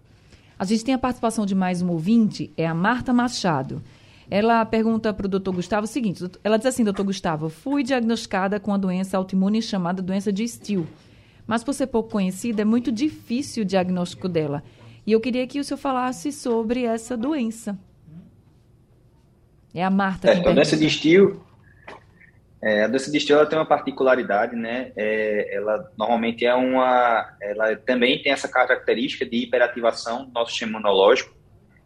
A 0.57 0.63
gente 0.63 0.85
tem 0.85 0.93
a 0.93 0.97
participação 0.97 1.45
de 1.45 1.53
mais 1.53 1.81
um 1.81 1.91
ouvinte, 1.91 2.49
é 2.55 2.65
a 2.65 2.73
Marta 2.73 3.11
Machado. 3.11 3.83
Ela 4.31 4.65
pergunta 4.65 5.13
para 5.13 5.25
o 5.25 5.29
doutor 5.29 5.53
Gustavo 5.53 5.83
o 5.83 5.87
seguinte: 5.87 6.23
ela 6.41 6.55
diz 6.55 6.67
assim, 6.67 6.85
doutor 6.85 7.03
Gustavo, 7.03 7.49
fui 7.49 7.83
diagnosticada 7.83 8.57
com 8.57 8.73
a 8.73 8.77
doença 8.77 9.17
autoimune 9.17 9.61
chamada 9.61 10.01
doença 10.01 10.31
de 10.31 10.47
Still, 10.47 10.87
mas 11.45 11.61
por 11.61 11.73
ser 11.73 11.87
pouco 11.87 12.09
conhecida, 12.09 12.61
é 12.61 12.65
muito 12.65 12.89
difícil 12.89 13.63
o 13.63 13.65
diagnóstico 13.65 14.29
dela. 14.29 14.63
E 15.05 15.11
eu 15.11 15.19
queria 15.19 15.45
que 15.45 15.59
o 15.59 15.63
senhor 15.63 15.77
falasse 15.77 16.31
sobre 16.31 16.85
essa 16.85 17.17
doença. 17.17 17.77
É 19.77 19.83
a 19.83 19.91
Marta. 19.91 20.31
É, 20.31 20.39
a 20.39 20.53
doença 20.53 20.75
de 20.75 20.87
estio, 20.87 21.45
é, 22.59 22.85
a 22.85 22.87
doença 22.87 23.11
de 23.11 23.17
estio 23.19 23.35
ela 23.35 23.45
tem 23.45 23.59
uma 23.59 23.65
particularidade, 23.65 24.55
né? 24.55 24.91
É, 24.97 25.55
ela 25.55 25.91
normalmente 25.95 26.43
é 26.47 26.55
uma, 26.55 27.37
ela 27.39 27.75
também 27.75 28.19
tem 28.19 28.31
essa 28.31 28.47
característica 28.47 29.23
de 29.23 29.37
hiperativação 29.37 30.25
do 30.25 30.31
nosso 30.31 30.49
sistema 30.49 30.71
imunológico. 30.71 31.31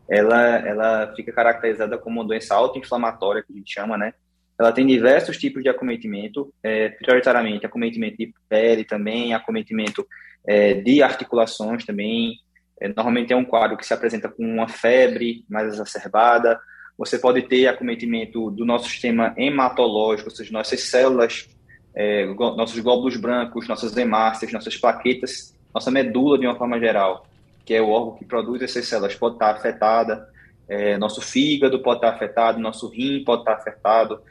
Ela, 0.10 0.42
ela 0.66 1.14
fica 1.18 1.34
caracterizada 1.34 1.98
como 1.98 2.22
uma 2.22 2.26
doença 2.26 2.56
autoinflamatória 2.56 3.44
que 3.46 3.52
a 3.52 3.58
gente 3.58 3.74
chama, 3.74 3.98
né? 3.98 4.14
Ela 4.58 4.72
tem 4.72 4.88
diversos 4.88 5.38
tipos 5.38 5.62
de 5.62 5.68
acometimento, 5.68 6.54
é, 6.64 6.88
prioritariamente 6.92 7.66
acometimento 7.66 8.16
de 8.16 8.34
pele 8.48 8.86
também, 8.86 9.34
acometimento 9.34 10.08
é, 10.48 10.76
de 10.76 11.04
articulações 11.04 11.84
também. 11.84 12.36
É, 12.80 12.88
normalmente 12.88 13.34
é 13.34 13.36
um 13.36 13.44
quadro 13.44 13.76
que 13.76 13.86
se 13.86 13.94
apresenta 13.94 14.30
com 14.30 14.46
uma 14.46 14.70
febre 14.70 15.44
mais 15.50 15.74
exacerbada, 15.74 16.58
você 17.02 17.18
pode 17.18 17.42
ter 17.42 17.66
acometimento 17.66 18.52
do 18.52 18.64
nosso 18.64 18.88
sistema 18.88 19.34
hematológico, 19.36 20.30
ou 20.30 20.36
seja, 20.36 20.54
nossas 20.54 20.82
células 20.82 21.50
é, 21.96 22.28
nossos 22.36 22.80
glóbulos 22.80 23.18
brancos, 23.18 23.68
nossas 23.68 23.98
hemácias, 23.98 24.52
nossas 24.52 24.78
plaquetas, 24.78 25.58
nossa 25.74 25.90
medula 25.90 26.38
de 26.38 26.46
uma 26.46 26.56
forma 26.56 26.80
geral, 26.80 27.26
que 27.66 27.74
é 27.74 27.82
o 27.82 27.90
órgão 27.90 28.16
que 28.18 28.24
produz 28.24 28.62
essas 28.62 28.88
células, 28.88 29.16
pode 29.16 29.36
estar 29.36 29.50
afetada, 29.50 30.30
é, 30.70 30.96
nosso 30.96 31.22
fígado 31.22 31.82
pode 31.82 31.98
estar 31.98 32.10
afetado, 32.10 32.60
nosso 32.60 32.88
rim 32.88 33.24
pode 33.24 33.42
estar 33.42 33.54
afetado, 33.54 34.22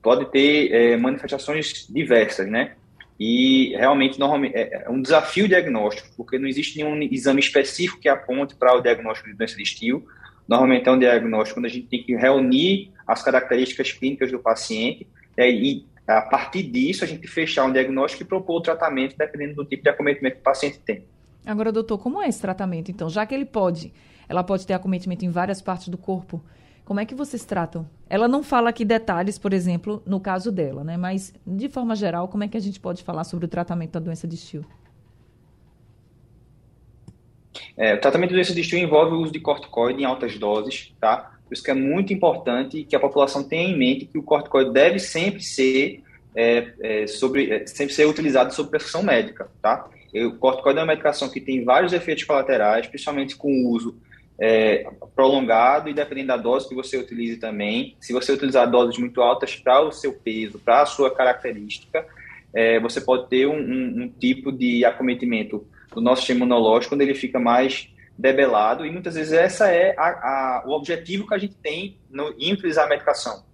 pode 0.00 0.30
ter 0.30 0.72
é, 0.72 0.96
manifestações 0.96 1.84
diversas, 1.90 2.48
né? 2.48 2.74
E 3.18 3.74
realmente 3.76 4.20
normalmente, 4.20 4.56
é, 4.56 4.84
é 4.86 4.88
um 4.88 5.02
desafio 5.02 5.48
diagnóstico, 5.48 6.08
porque 6.16 6.38
não 6.38 6.46
existe 6.46 6.78
nenhum 6.78 6.96
exame 7.02 7.40
específico 7.40 8.00
que 8.00 8.08
aponte 8.08 8.54
para 8.54 8.72
o 8.72 8.80
diagnóstico 8.80 9.28
de 9.28 9.36
doença 9.36 9.56
de 9.56 9.62
estio. 9.64 10.06
Normalmente 10.48 10.88
é 10.88 10.92
um 10.92 10.98
diagnóstico 10.98 11.60
quando 11.60 11.66
a 11.66 11.70
gente 11.70 11.86
tem 11.86 12.02
que 12.02 12.14
reunir 12.16 12.90
as 13.06 13.22
características 13.22 13.92
clínicas 13.92 14.30
do 14.30 14.38
paciente 14.38 15.06
e, 15.38 15.86
a 16.06 16.22
partir 16.22 16.64
disso, 16.64 17.04
a 17.04 17.06
gente 17.06 17.26
fechar 17.28 17.64
um 17.64 17.72
diagnóstico 17.72 18.22
e 18.22 18.26
propor 18.26 18.56
o 18.56 18.60
tratamento, 18.60 19.16
dependendo 19.16 19.54
do 19.54 19.64
tipo 19.64 19.82
de 19.82 19.90
acometimento 19.90 20.36
que 20.36 20.40
o 20.40 20.44
paciente 20.44 20.78
tem. 20.80 21.04
Agora, 21.46 21.72
doutor, 21.72 21.98
como 21.98 22.20
é 22.20 22.28
esse 22.28 22.40
tratamento, 22.40 22.90
então? 22.90 23.08
Já 23.08 23.24
que 23.24 23.34
ele 23.34 23.46
pode, 23.46 23.92
ela 24.28 24.42
pode 24.42 24.66
ter 24.66 24.74
acometimento 24.74 25.24
em 25.24 25.30
várias 25.30 25.62
partes 25.62 25.88
do 25.88 25.96
corpo, 25.96 26.42
como 26.84 26.98
é 26.98 27.06
que 27.06 27.14
vocês 27.14 27.44
tratam? 27.44 27.88
Ela 28.08 28.26
não 28.26 28.42
fala 28.42 28.70
aqui 28.70 28.84
detalhes, 28.84 29.38
por 29.38 29.52
exemplo, 29.52 30.02
no 30.04 30.18
caso 30.18 30.50
dela, 30.50 30.82
né? 30.82 30.96
Mas, 30.96 31.32
de 31.46 31.68
forma 31.68 31.94
geral, 31.94 32.26
como 32.26 32.42
é 32.42 32.48
que 32.48 32.56
a 32.56 32.60
gente 32.60 32.80
pode 32.80 33.04
falar 33.04 33.22
sobre 33.22 33.46
o 33.46 33.48
tratamento 33.48 33.92
da 33.92 34.00
doença 34.00 34.26
de 34.26 34.36
Still? 34.36 34.64
É, 37.76 37.94
o 37.94 38.00
tratamento 38.00 38.30
da 38.30 38.36
doença 38.36 38.54
de 38.54 38.62
Still 38.62 38.78
envolve 38.78 39.14
o 39.14 39.20
uso 39.20 39.32
de 39.32 39.40
corticoide 39.40 40.02
em 40.02 40.04
altas 40.04 40.38
doses, 40.38 40.92
tá? 41.00 41.32
Por 41.46 41.54
isso 41.54 41.62
que 41.62 41.70
é 41.70 41.74
muito 41.74 42.12
importante 42.12 42.84
que 42.84 42.94
a 42.94 43.00
população 43.00 43.42
tenha 43.42 43.68
em 43.68 43.76
mente 43.76 44.06
que 44.06 44.18
o 44.18 44.22
corticoide 44.22 44.72
deve 44.72 44.98
sempre 44.98 45.42
ser, 45.42 46.02
é, 46.34 46.72
é, 46.80 47.06
sobre, 47.06 47.50
é, 47.50 47.66
sempre 47.66 47.94
ser 47.94 48.06
utilizado 48.06 48.54
sob 48.54 48.70
prescrição 48.70 49.02
médica, 49.02 49.48
tá? 49.60 49.88
O 50.14 50.32
corticoide 50.32 50.78
é 50.78 50.82
uma 50.82 50.88
medicação 50.88 51.28
que 51.28 51.40
tem 51.40 51.64
vários 51.64 51.92
efeitos 51.92 52.24
colaterais, 52.24 52.86
principalmente 52.86 53.36
com 53.36 53.52
o 53.52 53.70
uso 53.70 53.96
é, 54.40 54.86
prolongado 55.14 55.90
e 55.90 55.94
dependendo 55.94 56.28
da 56.28 56.36
dose 56.38 56.66
que 56.68 56.74
você 56.74 56.96
utilize 56.96 57.36
também. 57.36 57.94
Se 58.00 58.12
você 58.14 58.32
utilizar 58.32 58.68
doses 58.70 58.98
muito 58.98 59.20
altas 59.20 59.54
para 59.54 59.82
o 59.82 59.92
seu 59.92 60.14
peso, 60.14 60.58
para 60.58 60.80
a 60.80 60.86
sua 60.86 61.14
característica, 61.14 62.06
é, 62.54 62.80
você 62.80 63.02
pode 63.02 63.28
ter 63.28 63.46
um, 63.46 63.58
um, 63.58 64.02
um, 64.02 64.08
tipo 64.08 64.50
de 64.50 64.84
acometimento 64.84 65.66
do 65.94 66.00
nosso 66.00 66.22
sistema 66.22 66.38
imunológico 66.38 66.94
quando 66.94 67.02
ele 67.02 67.14
fica 67.14 67.38
mais 67.38 67.88
debelado, 68.16 68.84
e 68.84 68.90
muitas 68.90 69.14
vezes 69.14 69.32
essa 69.32 69.68
é 69.68 69.94
a, 69.96 70.08
a, 70.08 70.64
o 70.66 70.72
objetivo 70.72 71.26
que 71.26 71.34
a 71.34 71.38
gente 71.38 71.54
tem 71.56 71.96
no, 72.10 72.34
em 72.38 72.52
utilizar 72.52 72.84
a 72.84 72.88
medicação. 72.88 73.44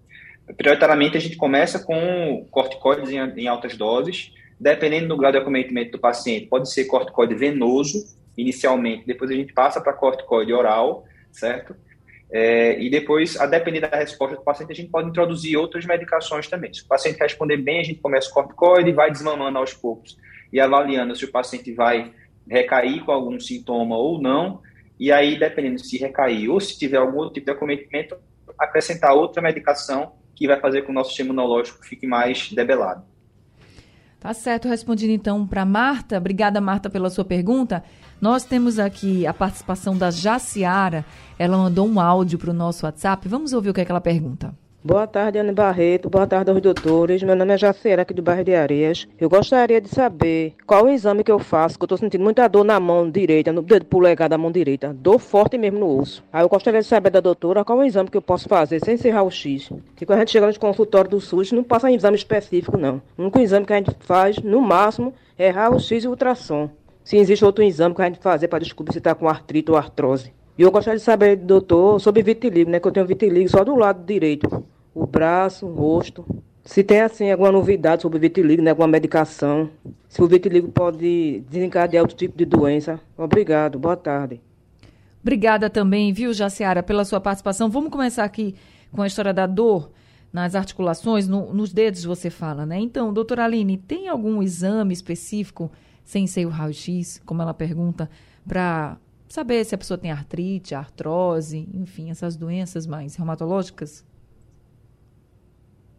Prioritariamente, 0.57 1.16
a 1.16 1.20
gente 1.20 1.37
começa 1.37 1.79
com 1.79 2.46
corticoides 2.51 3.11
em, 3.11 3.18
em 3.18 3.46
altas 3.46 3.77
doses, 3.77 4.33
dependendo 4.59 5.09
do 5.09 5.16
grau 5.16 5.31
de 5.31 5.38
acometimento 5.38 5.92
do 5.92 5.99
paciente, 5.99 6.46
pode 6.46 6.70
ser 6.72 6.87
corticoide 6.87 7.35
venoso, 7.35 8.16
inicialmente, 8.37 9.07
depois 9.07 9.31
a 9.31 9.35
gente 9.35 9.53
passa 9.53 9.81
para 9.81 9.92
corticoide 9.92 10.53
oral, 10.53 11.05
certo? 11.31 11.75
É, 12.31 12.79
e 12.81 12.90
depois, 12.90 13.38
a 13.38 13.46
depender 13.46 13.81
da 13.81 13.96
resposta 13.96 14.37
do 14.37 14.42
paciente, 14.42 14.72
a 14.72 14.75
gente 14.75 14.90
pode 14.90 15.09
introduzir 15.09 15.57
outras 15.57 15.87
medicações 15.87 16.49
também. 16.49 16.75
Se 16.75 16.83
o 16.83 16.87
paciente 16.87 17.18
responder 17.18 17.57
bem, 17.57 17.81
a 17.81 17.85
gente 17.85 18.01
começa 18.01 18.29
o 18.31 18.35
corticoide 18.35 18.90
vai 18.92 19.11
desmamando 19.11 19.59
aos 19.59 19.72
poucos 19.72 20.18
e 20.53 20.61
avaliando 20.61 21.14
se 21.14 21.25
o 21.25 21.31
paciente 21.31 21.72
vai 21.72 22.12
recair 22.48 23.04
com 23.04 23.12
algum 23.12 23.38
sintoma 23.38 23.96
ou 23.96 24.20
não, 24.20 24.61
e 24.98 25.12
aí, 25.12 25.38
dependendo 25.38 25.78
se 25.78 25.98
recair 25.98 26.50
ou 26.50 26.61
se 26.61 26.78
tiver 26.78 26.96
algum 26.96 27.18
outro 27.18 27.35
tipo 27.35 27.46
de 27.46 27.52
acometimento, 27.52 28.16
acrescentar 28.59 29.14
outra 29.14 29.42
medicação 29.42 30.12
que 30.35 30.46
vai 30.46 30.59
fazer 30.61 30.80
com 30.80 30.87
que 30.87 30.90
o 30.92 30.94
nosso 30.94 31.11
sistema 31.11 31.30
imunológico 31.30 31.85
fique 31.85 32.06
mais 32.06 32.50
debelado. 32.52 33.04
Tá 34.18 34.32
certo, 34.32 34.68
respondendo 34.68 35.11
então 35.11 35.46
para 35.46 35.64
Marta. 35.64 36.16
Obrigada, 36.16 36.61
Marta, 36.61 36.88
pela 36.90 37.11
sua 37.11 37.24
pergunta. 37.24 37.85
Nós 38.20 38.44
temos 38.44 38.78
aqui 38.78 39.26
a 39.26 39.35
participação 39.35 39.96
da 39.96 40.11
Jaciara. 40.11 41.04
Ela 41.38 41.56
mandou 41.56 41.87
um 41.87 42.00
áudio 42.00 42.38
para 42.38 42.50
o 42.50 42.54
nosso 42.54 42.87
WhatsApp. 42.87 43.28
Vamos 43.28 43.52
ouvir 43.52 43.70
o 43.70 43.74
que, 43.74 43.82
é 43.82 43.85
que 43.85 43.90
ela 43.90 44.00
pergunta. 44.00 44.54
Boa 44.87 45.05
tarde, 45.05 45.37
Ana 45.37 45.53
Barreto. 45.53 46.09
Boa 46.09 46.29
tarde 46.29 46.49
aos 46.49 46.61
doutores. 46.61 47.20
Meu 47.20 47.35
nome 47.35 47.53
é 47.53 47.59
Jaciera, 47.59 48.03
aqui 48.03 48.14
do 48.14 48.22
bairro 48.22 48.44
de 48.44 48.55
Areias. 48.55 49.09
Eu 49.18 49.29
gostaria 49.29 49.81
de 49.81 49.88
saber 49.88 50.55
qual 50.64 50.85
o 50.85 50.88
exame 50.88 51.25
que 51.25 51.33
eu 51.33 51.40
faço, 51.40 51.77
que 51.77 51.83
eu 51.83 51.87
estou 51.87 51.99
sentindo 51.99 52.22
muita 52.22 52.46
dor 52.46 52.62
na 52.62 52.79
mão 52.79 53.11
direita, 53.11 53.53
no 53.53 53.62
dedo 53.62 53.85
polegar 53.87 54.29
da 54.29 54.38
mão 54.38 54.53
direita. 54.53 54.94
Dor 54.94 55.18
forte 55.18 55.59
mesmo 55.59 55.81
no 55.81 55.99
osso. 55.99 56.22
Aí 56.33 56.40
eu 56.40 56.49
gostaria 56.49 56.81
de 56.81 56.87
saber 56.87 57.11
da 57.11 57.18
doutora 57.18 57.64
qual 57.64 57.79
o 57.79 57.83
exame 57.83 58.09
que 58.09 58.16
eu 58.16 58.22
posso 58.22 58.49
fazer 58.49 58.79
sem 58.79 58.96
ser 58.96 59.11
raio-x. 59.11 59.72
Que 59.96 60.07
quando 60.07 60.18
a 60.18 60.20
gente 60.20 60.31
chega 60.31 60.46
no 60.46 60.57
consultório 60.57 61.11
do 61.11 61.20
SUS, 61.20 61.51
não 61.51 61.64
passa 61.64 61.90
em 61.90 61.96
exame 61.96 62.16
específico, 62.16 62.77
não. 62.77 63.03
O 63.18 63.22
único 63.22 63.40
exame 63.40 63.66
que 63.66 63.72
a 63.72 63.79
gente 63.79 63.90
faz, 63.99 64.38
no 64.38 64.61
máximo, 64.61 65.12
é 65.37 65.51
raio-x 65.51 66.05
e 66.05 66.07
ultrassom. 66.07 66.70
Se 67.03 67.16
existe 67.16 67.44
outro 67.44 67.64
exame 67.64 67.92
que 67.92 68.03
a 68.03 68.05
gente 68.05 68.20
fazer 68.20 68.46
para 68.46 68.61
descobrir 68.61 68.92
se 68.92 68.99
está 68.99 69.16
com 69.16 69.29
artrite 69.29 69.68
ou 69.68 69.77
artrose. 69.77 70.33
E 70.57 70.62
eu 70.62 70.70
gostaria 70.70 70.96
de 70.96 71.05
saber, 71.05 71.35
doutor, 71.35 72.01
sobre 72.01 72.22
vitiligo, 72.22 72.70
né? 72.70 72.79
Que 72.79 72.87
eu 72.87 72.92
tenho 72.92 73.05
vitiligo 73.05 73.49
só 73.49 73.64
do 73.64 73.75
lado 73.75 74.07
direito 74.07 74.64
o 74.96 75.06
braço, 75.06 75.66
o 75.66 75.74
rosto. 75.74 76.24
Se 76.64 76.82
tem 76.82 77.02
assim 77.02 77.30
alguma 77.30 77.52
novidade 77.52 78.02
sobre 78.02 78.16
o 78.16 78.20
vitiligo, 78.20 78.62
né, 78.62 78.70
alguma 78.70 78.88
medicação, 78.88 79.68
se 80.09 80.22
o 80.22 80.26
vitiligo 80.26 80.68
pode 80.68 81.44
desencadear 81.50 82.02
outro 82.02 82.16
tipo 82.16 82.37
de 82.37 82.46
doença. 82.46 82.98
Obrigado, 83.16 83.78
boa 83.78 83.96
tarde. 83.96 84.40
Obrigada 85.20 85.68
também, 85.68 86.12
viu, 86.12 86.32
Jaciara, 86.32 86.82
pela 86.82 87.04
sua 87.04 87.20
participação. 87.20 87.68
Vamos 87.68 87.90
começar 87.90 88.24
aqui 88.24 88.54
com 88.90 89.02
a 89.02 89.06
história 89.06 89.35
da 89.35 89.46
dor 89.46 89.90
nas 90.32 90.54
articulações, 90.54 91.28
no, 91.28 91.52
nos 91.52 91.72
dedos 91.72 92.04
você 92.04 92.30
fala, 92.30 92.64
né? 92.64 92.78
Então, 92.78 93.12
doutora 93.12 93.44
Aline, 93.44 93.76
tem 93.76 94.09
algum 94.09 94.42
exame 94.42 94.94
específico, 94.94 95.70
sem 96.04 96.26
ser 96.26 96.46
o 96.46 96.50
raio-x, 96.50 97.20
como 97.26 97.42
ela 97.42 97.52
pergunta, 97.52 98.09
para 98.46 98.96
saber 99.28 99.64
se 99.64 99.74
a 99.74 99.78
pessoa 99.78 99.98
tem 99.98 100.11
artrite, 100.11 100.74
artrose, 100.74 101.68
enfim, 101.74 102.11
essas 102.11 102.37
doenças 102.37 102.87
mais 102.87 103.14
reumatológicas? 103.14 104.04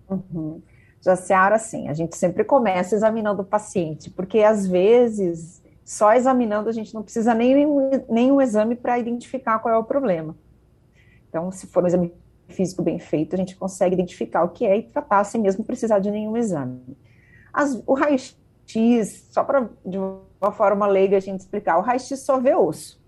Uhum. 0.10 0.62
Jaciara, 1.02 1.56
assim, 1.56 1.88
a 1.90 1.94
gente 1.94 2.18
sempre 2.18 2.44
começa 2.44 2.96
examinando 2.96 3.42
o 3.42 3.46
paciente, 3.46 4.10
porque 4.10 4.40
às 4.40 4.68
vezes 4.68 5.62
só 5.86 6.14
examinando 6.14 6.68
a 6.68 6.74
gente 6.74 6.94
não 6.94 7.02
precisa 7.02 7.34
nem 7.34 7.66
nenhum 8.10 8.42
exame 8.42 8.76
para 8.76 9.00
identificar 9.00 9.60
qual 9.60 9.74
é 9.74 9.78
o 9.78 9.84
problema. 9.84 10.36
Então, 11.30 11.50
se 11.52 11.68
for 11.68 11.84
um 11.84 11.88
exame 11.88 12.14
físico 12.50 12.82
bem 12.82 13.00
feito, 13.00 13.36
a 13.36 13.38
gente 13.38 13.56
consegue 13.56 13.94
identificar 13.94 14.44
o 14.44 14.50
que 14.50 14.66
é 14.66 14.78
e 14.78 14.84
tratar 14.84 15.24
sem 15.24 15.40
mesmo 15.40 15.64
precisar 15.64 16.00
de 16.00 16.12
nenhum 16.12 16.36
exame. 16.36 16.98
As, 17.54 17.82
o 17.86 17.94
raio-x, 17.94 19.28
só 19.32 19.44
para 19.44 19.70
de 19.86 19.98
uma 19.98 20.52
forma 20.52 20.86
leiga 20.88 21.18
a 21.18 21.22
gente 21.22 21.40
explicar, 21.40 21.78
o 21.78 21.82
raio-x 21.82 22.20
só 22.20 22.38
vê 22.38 22.54
osso. 22.54 23.02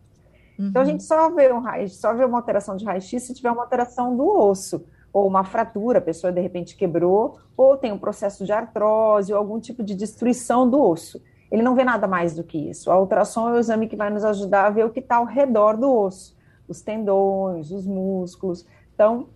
Uhum. 0.58 0.68
Então 0.68 0.82
a 0.82 0.86
uhum. 0.86 0.92
gente 0.92 1.04
só 1.04 1.30
vê 1.30 1.52
um 1.52 1.60
raio, 1.60 1.90
só 1.90 2.14
vê 2.14 2.24
uma 2.24 2.38
alteração 2.38 2.78
de 2.78 2.86
raio-x 2.86 3.24
se 3.24 3.34
tiver 3.34 3.52
uma 3.52 3.64
alteração 3.64 4.16
do 4.16 4.26
osso 4.26 4.86
ou 5.12 5.28
uma 5.28 5.44
fratura, 5.44 6.00
a 6.00 6.02
pessoa 6.02 6.32
de 6.32 6.42
repente 6.42 6.76
quebrou, 6.76 7.40
ou 7.58 7.78
tem 7.78 7.92
um 7.92 7.98
processo 7.98 8.46
de 8.46 8.52
artrose, 8.52 9.34
ou 9.34 9.40
algum 9.40 9.60
tipo 9.60 9.84
de 9.84 9.96
destruição 9.96 10.70
do 10.70 10.82
osso. 10.82 11.22
Ele 11.52 11.62
não 11.62 11.76
vê 11.76 11.84
nada 11.84 12.08
mais 12.08 12.36
do 12.36 12.44
que 12.44 12.70
isso. 12.70 12.92
A 12.92 13.00
ultrassom 13.00 13.50
é 13.50 13.54
o 13.54 13.60
exame 13.60 13.88
que 13.88 13.96
vai 13.96 14.10
nos 14.10 14.24
ajudar 14.24 14.66
a 14.66 14.70
ver 14.70 14.86
o 14.86 14.92
que 14.92 15.00
está 15.00 15.16
ao 15.16 15.26
redor 15.26 15.76
do 15.76 15.92
osso, 15.92 16.38
os 16.68 16.82
tendões, 16.82 17.72
os 17.72 17.88
músculos. 17.88 18.66
Então, 18.94 19.28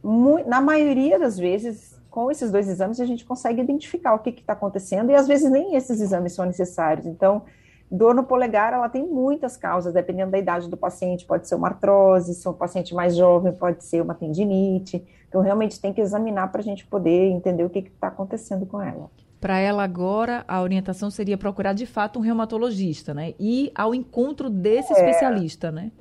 na 0.45 0.62
maioria 0.62 1.17
das 1.17 1.39
vezes, 1.39 1.99
com 2.09 2.29
esses 2.29 2.51
dois 2.51 2.67
exames, 2.67 2.99
a 2.99 3.05
gente 3.05 3.25
consegue 3.25 3.62
identificar 3.62 4.13
o 4.13 4.19
que 4.19 4.29
está 4.29 4.53
acontecendo, 4.53 5.09
e 5.09 5.15
às 5.15 5.27
vezes 5.27 5.49
nem 5.49 5.75
esses 5.75 5.99
exames 5.99 6.33
são 6.33 6.45
necessários. 6.45 7.07
Então, 7.07 7.41
Dor 7.95 8.15
no 8.15 8.23
polegar, 8.23 8.73
ela 8.73 8.89
tem 8.89 9.06
muitas 9.06 9.56
causas, 9.56 9.93
dependendo 9.93 10.32
da 10.32 10.39
idade 10.39 10.67
do 10.67 10.75
paciente, 10.75 11.27
pode 11.27 11.47
ser 11.47 11.53
uma 11.53 11.67
artrose, 11.67 12.34
se 12.34 12.47
é 12.47 12.49
um 12.49 12.53
paciente 12.56 12.91
mais 12.95 13.15
jovem, 13.15 13.53
pode 13.53 13.84
ser 13.84 14.01
uma 14.01 14.15
tendinite. 14.15 15.06
Então, 15.29 15.41
realmente 15.41 15.79
tem 15.79 15.93
que 15.93 16.01
examinar 16.01 16.51
para 16.51 16.60
a 16.60 16.63
gente 16.63 16.88
poder 16.88 17.29
entender 17.29 17.63
o 17.63 17.69
que 17.69 17.77
está 17.77 18.08
acontecendo 18.08 18.65
com 18.65 18.82
ela. 18.82 19.12
Para 19.39 19.60
ela 19.60 19.84
agora, 19.84 20.43
a 20.47 20.60
orientação 20.60 21.12
seria 21.12 21.38
procurar 21.38 21.73
de 21.73 21.86
fato 21.86 22.17
um 22.17 22.23
reumatologista, 22.23 23.13
né? 23.13 23.36
E 23.39 23.71
ao 23.75 23.93
encontro 23.93 24.49
desse 24.49 24.91
é. 24.91 24.95
especialista, 24.95 25.71
né? 25.71 25.91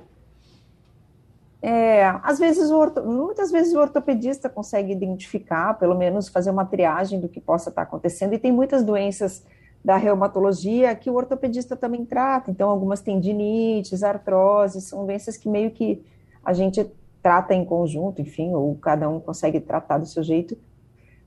É, 1.61 2.05
às 2.23 2.39
vezes 2.39 2.71
o 2.71 2.75
orto, 2.75 3.03
muitas 3.03 3.51
vezes 3.51 3.71
o 3.71 3.79
ortopedista 3.79 4.49
consegue 4.49 4.91
identificar, 4.91 5.75
pelo 5.75 5.95
menos 5.95 6.27
fazer 6.27 6.49
uma 6.49 6.65
triagem 6.65 7.19
do 7.19 7.29
que 7.29 7.39
possa 7.39 7.69
estar 7.69 7.83
acontecendo, 7.83 8.33
e 8.33 8.39
tem 8.39 8.51
muitas 8.51 8.83
doenças 8.83 9.45
da 9.83 9.97
reumatologia 9.97 10.95
que 10.95 11.09
o 11.09 11.15
ortopedista 11.15 11.75
também 11.75 12.05
trata. 12.05 12.49
Então, 12.49 12.69
algumas 12.69 13.01
tendinites, 13.01 14.01
artroses, 14.01 14.85
são 14.85 15.05
doenças 15.05 15.35
que 15.35 15.49
meio 15.49 15.71
que 15.71 16.01
a 16.43 16.53
gente 16.53 16.85
trata 17.21 17.53
em 17.53 17.65
conjunto, 17.65 18.21
enfim, 18.21 18.53
ou 18.53 18.75
cada 18.75 19.09
um 19.09 19.19
consegue 19.19 19.59
tratar 19.59 19.97
do 19.97 20.05
seu 20.05 20.23
jeito, 20.23 20.57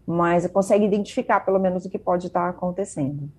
mas 0.07 0.47
consegue 0.47 0.85
identificar 0.85 1.41
pelo 1.41 1.59
menos 1.59 1.85
o 1.85 1.91
que 1.91 1.99
pode 1.99 2.27
estar 2.27 2.49
acontecendo. 2.49 3.31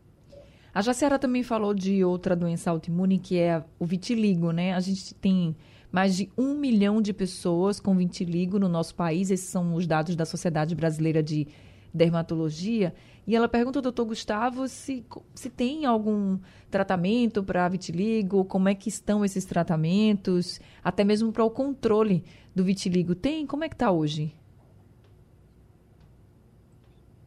A 0.74 0.82
Jaciara 0.82 1.18
também 1.18 1.44
falou 1.44 1.74
de 1.74 2.04
outra 2.04 2.36
doença 2.36 2.70
autoimune, 2.70 3.18
que 3.18 3.40
é 3.40 3.64
o 3.80 3.86
vitiligo, 3.86 4.52
né? 4.52 4.74
A 4.74 4.80
gente 4.80 5.16
tem 5.16 5.56
mais 5.92 6.16
de 6.16 6.30
um 6.38 6.56
milhão 6.56 7.02
de 7.02 7.14
pessoas 7.14 7.80
com 7.80 7.96
vitiligo 7.96 8.60
no 8.60 8.68
nosso 8.68 8.94
país, 8.94 9.32
esses 9.32 9.50
são 9.50 9.74
os 9.74 9.88
dados 9.88 10.16
da 10.16 10.26
Sociedade 10.26 10.76
Brasileira 10.76 11.24
de 11.24 11.48
Dermatologia. 11.94 12.94
E 13.28 13.36
ela 13.36 13.50
pergunta 13.50 13.82
doutor 13.82 14.06
Gustavo 14.06 14.70
se, 14.70 15.06
se 15.36 15.50
tem 15.50 15.86
algum 15.86 16.40
tratamento 16.72 17.44
para 17.44 17.68
vitiligo, 17.68 18.46
como 18.46 18.70
é 18.70 18.74
que 18.74 18.88
estão 18.88 19.26
esses 19.26 19.44
tratamentos, 19.44 20.62
até 20.82 21.04
mesmo 21.04 21.34
para 21.34 21.44
o 21.44 21.50
controle 21.50 22.24
do 22.56 22.64
vitiligo. 22.64 23.14
Tem? 23.14 23.46
Como 23.46 23.66
é 23.66 23.70
que 23.70 23.76
está 23.76 23.92
hoje? 23.92 24.34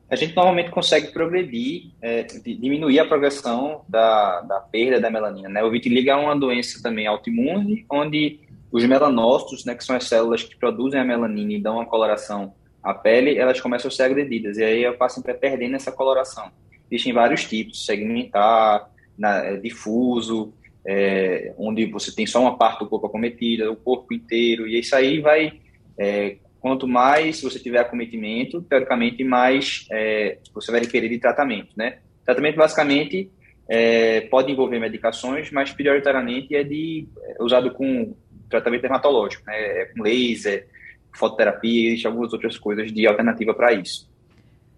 A 0.09 0.17
gente 0.17 0.35
normalmente 0.35 0.71
consegue 0.71 1.09
progredir, 1.13 1.91
é, 2.01 2.23
diminuir 2.23 2.99
a 2.99 3.07
progressão 3.07 3.83
da, 3.87 4.41
da 4.41 4.59
perda 4.59 4.99
da 4.99 5.11
melanina. 5.11 5.51
Né? 5.51 5.63
O 5.63 5.71
vitiligo 5.71 6.09
é 6.09 6.17
uma 6.17 6.35
doença 6.35 6.83
também 6.83 7.07
autoimune, 7.07 7.85
onde 7.91 8.41
os 8.73 8.85
melanócitos, 8.87 9.65
né, 9.67 9.75
que 9.75 9.85
são 9.85 9.95
as 9.95 10.05
células 10.05 10.43
que 10.43 10.57
produzem 10.57 10.99
a 10.99 11.05
melanina 11.05 11.53
e 11.53 11.61
dão 11.61 11.79
a 11.79 11.87
coloração 11.87 12.55
à 12.83 12.95
pele, 12.95 13.39
elas 13.39 13.61
começam 13.61 13.89
a 13.89 13.93
ser 13.93 14.05
agredidas. 14.05 14.59
E 14.59 14.65
aí 14.65 14.83
eu 14.83 14.97
passo 14.97 15.17
sempre 15.17 15.35
perdendo 15.35 15.77
essa 15.77 15.93
coloração. 15.93 16.51
Existem 16.91 17.13
vários 17.13 17.45
tipos, 17.45 17.85
segmentar, 17.87 18.91
na, 19.17 19.45
é, 19.45 19.57
difuso, 19.57 20.53
é, 20.87 21.53
onde 21.59 21.87
você 21.87 22.15
tem 22.15 22.27
só 22.27 22.41
uma 22.41 22.57
parte 22.57 22.81
do 22.81 22.89
corpo 22.89 23.07
acometida, 23.07 23.71
o 23.71 23.77
corpo 23.77 24.15
inteiro, 24.15 24.67
e 24.67 24.79
isso 24.79 24.97
aí 24.97 25.21
vai, 25.21 25.61
é, 25.99 26.37
quanto 26.59 26.89
mais 26.89 27.43
você 27.43 27.59
tiver 27.59 27.79
acometimento, 27.79 28.63
teoricamente, 28.63 29.23
mais 29.23 29.87
é, 29.91 30.39
você 30.55 30.73
vai 30.73 30.81
requerer 30.81 31.11
de 31.11 31.19
tratamento, 31.19 31.69
né? 31.77 31.99
Tratamento, 32.25 32.57
basicamente, 32.57 33.31
é, 33.69 34.23
pode 34.23 34.51
envolver 34.51 34.79
medicações, 34.79 35.51
mas 35.51 35.71
prioritariamente 35.73 36.55
é 36.57 36.65
de 36.65 37.07
é 37.23 37.43
usado 37.43 37.71
com 37.73 38.17
tratamento 38.49 38.83
dermatológico, 38.83 39.45
né? 39.47 39.55
É 39.55 39.85
com 39.87 40.03
laser, 40.03 40.67
fototerapia, 41.13 41.89
existem 41.89 42.11
algumas 42.11 42.33
outras 42.33 42.59
coisas 42.59 42.93
de 42.93 43.07
alternativa 43.07 43.55
para 43.55 43.73
isso. 43.73 44.09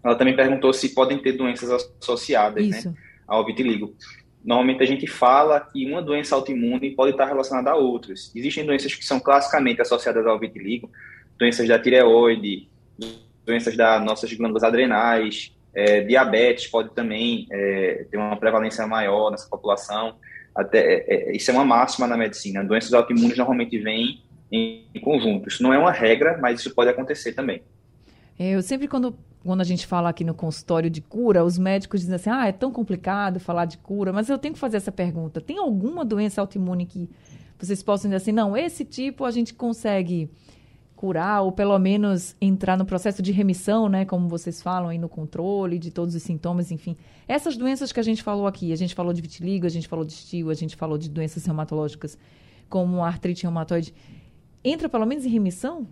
Ela 0.05 0.15
também 0.17 0.35
perguntou 0.35 0.73
se 0.73 0.95
podem 0.95 1.19
ter 1.19 1.33
doenças 1.33 1.71
associadas 2.01 2.69
né, 2.69 2.95
ao 3.27 3.45
vitiligo. 3.45 3.95
Normalmente 4.45 4.83
a 4.83 4.87
gente 4.87 5.07
fala 5.07 5.61
que 5.61 5.87
uma 5.87 6.03
doença 6.03 6.35
autoimune 6.35 6.91
pode 6.91 7.13
estar 7.13 7.27
relacionada 7.27 7.71
a 7.71 7.77
outras. 7.77 8.33
Existem 8.35 8.67
doenças 8.67 8.95
que 8.95 9.05
são 9.05 9.21
classicamente 9.21 9.81
associadas 9.81 10.27
ao 10.27 10.39
vitiligo, 10.39 10.91
doenças 11.39 11.69
da 11.69 11.79
tireoide, 11.79 12.69
doenças 13.47 13.77
das 13.77 14.05
nossas 14.05 14.33
glândulas 14.33 14.65
adrenais, 14.65 15.55
é, 15.75 16.01
diabetes 16.03 16.67
pode 16.67 16.91
também 16.91 17.47
é, 17.51 18.07
ter 18.11 18.17
uma 18.17 18.37
prevalência 18.37 18.87
maior 18.87 19.31
nessa 19.31 19.49
população. 19.49 20.17
Até, 20.55 20.79
é, 20.79 21.31
é 21.31 21.37
isso 21.37 21.51
é 21.51 21.55
uma 21.55 21.65
máxima 21.65 22.07
na 22.07 22.17
medicina. 22.17 22.65
Doenças 22.65 22.93
autoimunes 22.93 23.39
normalmente 23.39 23.79
vêm 23.79 24.23
em 24.53 25.01
conjunto. 25.01 25.49
Isso 25.49 25.63
não 25.63 25.73
é 25.73 25.79
uma 25.79 25.91
regra, 25.91 26.39
mas 26.41 26.61
isso 26.61 26.75
pode 26.75 26.91
acontecer 26.91 27.33
também. 27.33 27.63
É, 28.39 28.51
eu 28.51 28.63
sempre, 28.63 28.87
quando, 28.87 29.17
quando 29.43 29.61
a 29.61 29.65
gente 29.65 29.87
fala 29.87 30.11
aqui 30.11 30.25
no 30.25 30.35
consultório 30.35 30.91
de 30.91 31.01
cura, 31.01 31.45
os 31.45 31.59
médicos 31.59 32.01
dizem 32.01 32.17
assim: 32.17 32.31
ah, 32.31 32.47
é 32.47 32.53
tão 32.53 32.71
complicado 32.71 33.41
falar 33.41 33.65
de 33.65 33.79
cura, 33.79 34.13
mas 34.13 34.29
eu 34.29 34.39
tenho 34.39 34.55
que 34.55 34.61
fazer 34.61 34.77
essa 34.77 34.93
pergunta: 34.93 35.41
tem 35.41 35.59
alguma 35.59 36.05
doença 36.05 36.41
autoimune 36.41 36.87
que 36.87 37.09
vocês 37.59 37.83
possam 37.83 38.11
dizer 38.11 38.17
assim, 38.17 38.33
não, 38.33 38.57
esse 38.57 38.85
tipo 38.85 39.25
a 39.25 39.31
gente 39.31 39.55
consegue 39.55 40.29
curar, 40.97 41.43
ou 41.43 41.53
pelo 41.53 41.77
menos 41.79 42.37
entrar 42.41 42.77
no 42.77 42.85
processo 42.85 43.23
de 43.23 43.33
remissão, 43.33 43.89
né? 43.89 44.05
Como 44.05 44.29
vocês 44.29 44.61
falam 44.63 44.89
aí 44.89 44.99
no 44.99 45.09
controle 45.09 45.79
de 45.79 45.91
todos 45.91 46.15
os 46.15 46.23
sintomas, 46.23 46.71
enfim. 46.71 46.97
Essas 47.27 47.57
doenças 47.57 47.93
que 47.93 48.01
a 48.01 48.03
gente 48.03 48.23
falou 48.23 48.47
aqui, 48.47 48.73
a 48.73 48.77
gente 48.77 48.95
falou 48.95 49.13
de 49.13 49.21
vitiligo, 49.21 49.67
a 49.67 49.69
gente 49.69 49.89
falou 49.89 50.05
de 50.05 50.13
estio, 50.13 50.51
a 50.51 50.55
gente 50.55 50.77
falou 50.77 50.99
de 50.99 51.09
doenças 51.09 51.45
reumatológicas 51.45 52.19
como 52.69 53.05
artrite 53.05 53.43
reumatoide 53.43 53.93
entra 54.65 54.89
pelo 54.89 55.07
menos 55.07 55.25
em 55.25 55.31
remissão? 55.31 55.87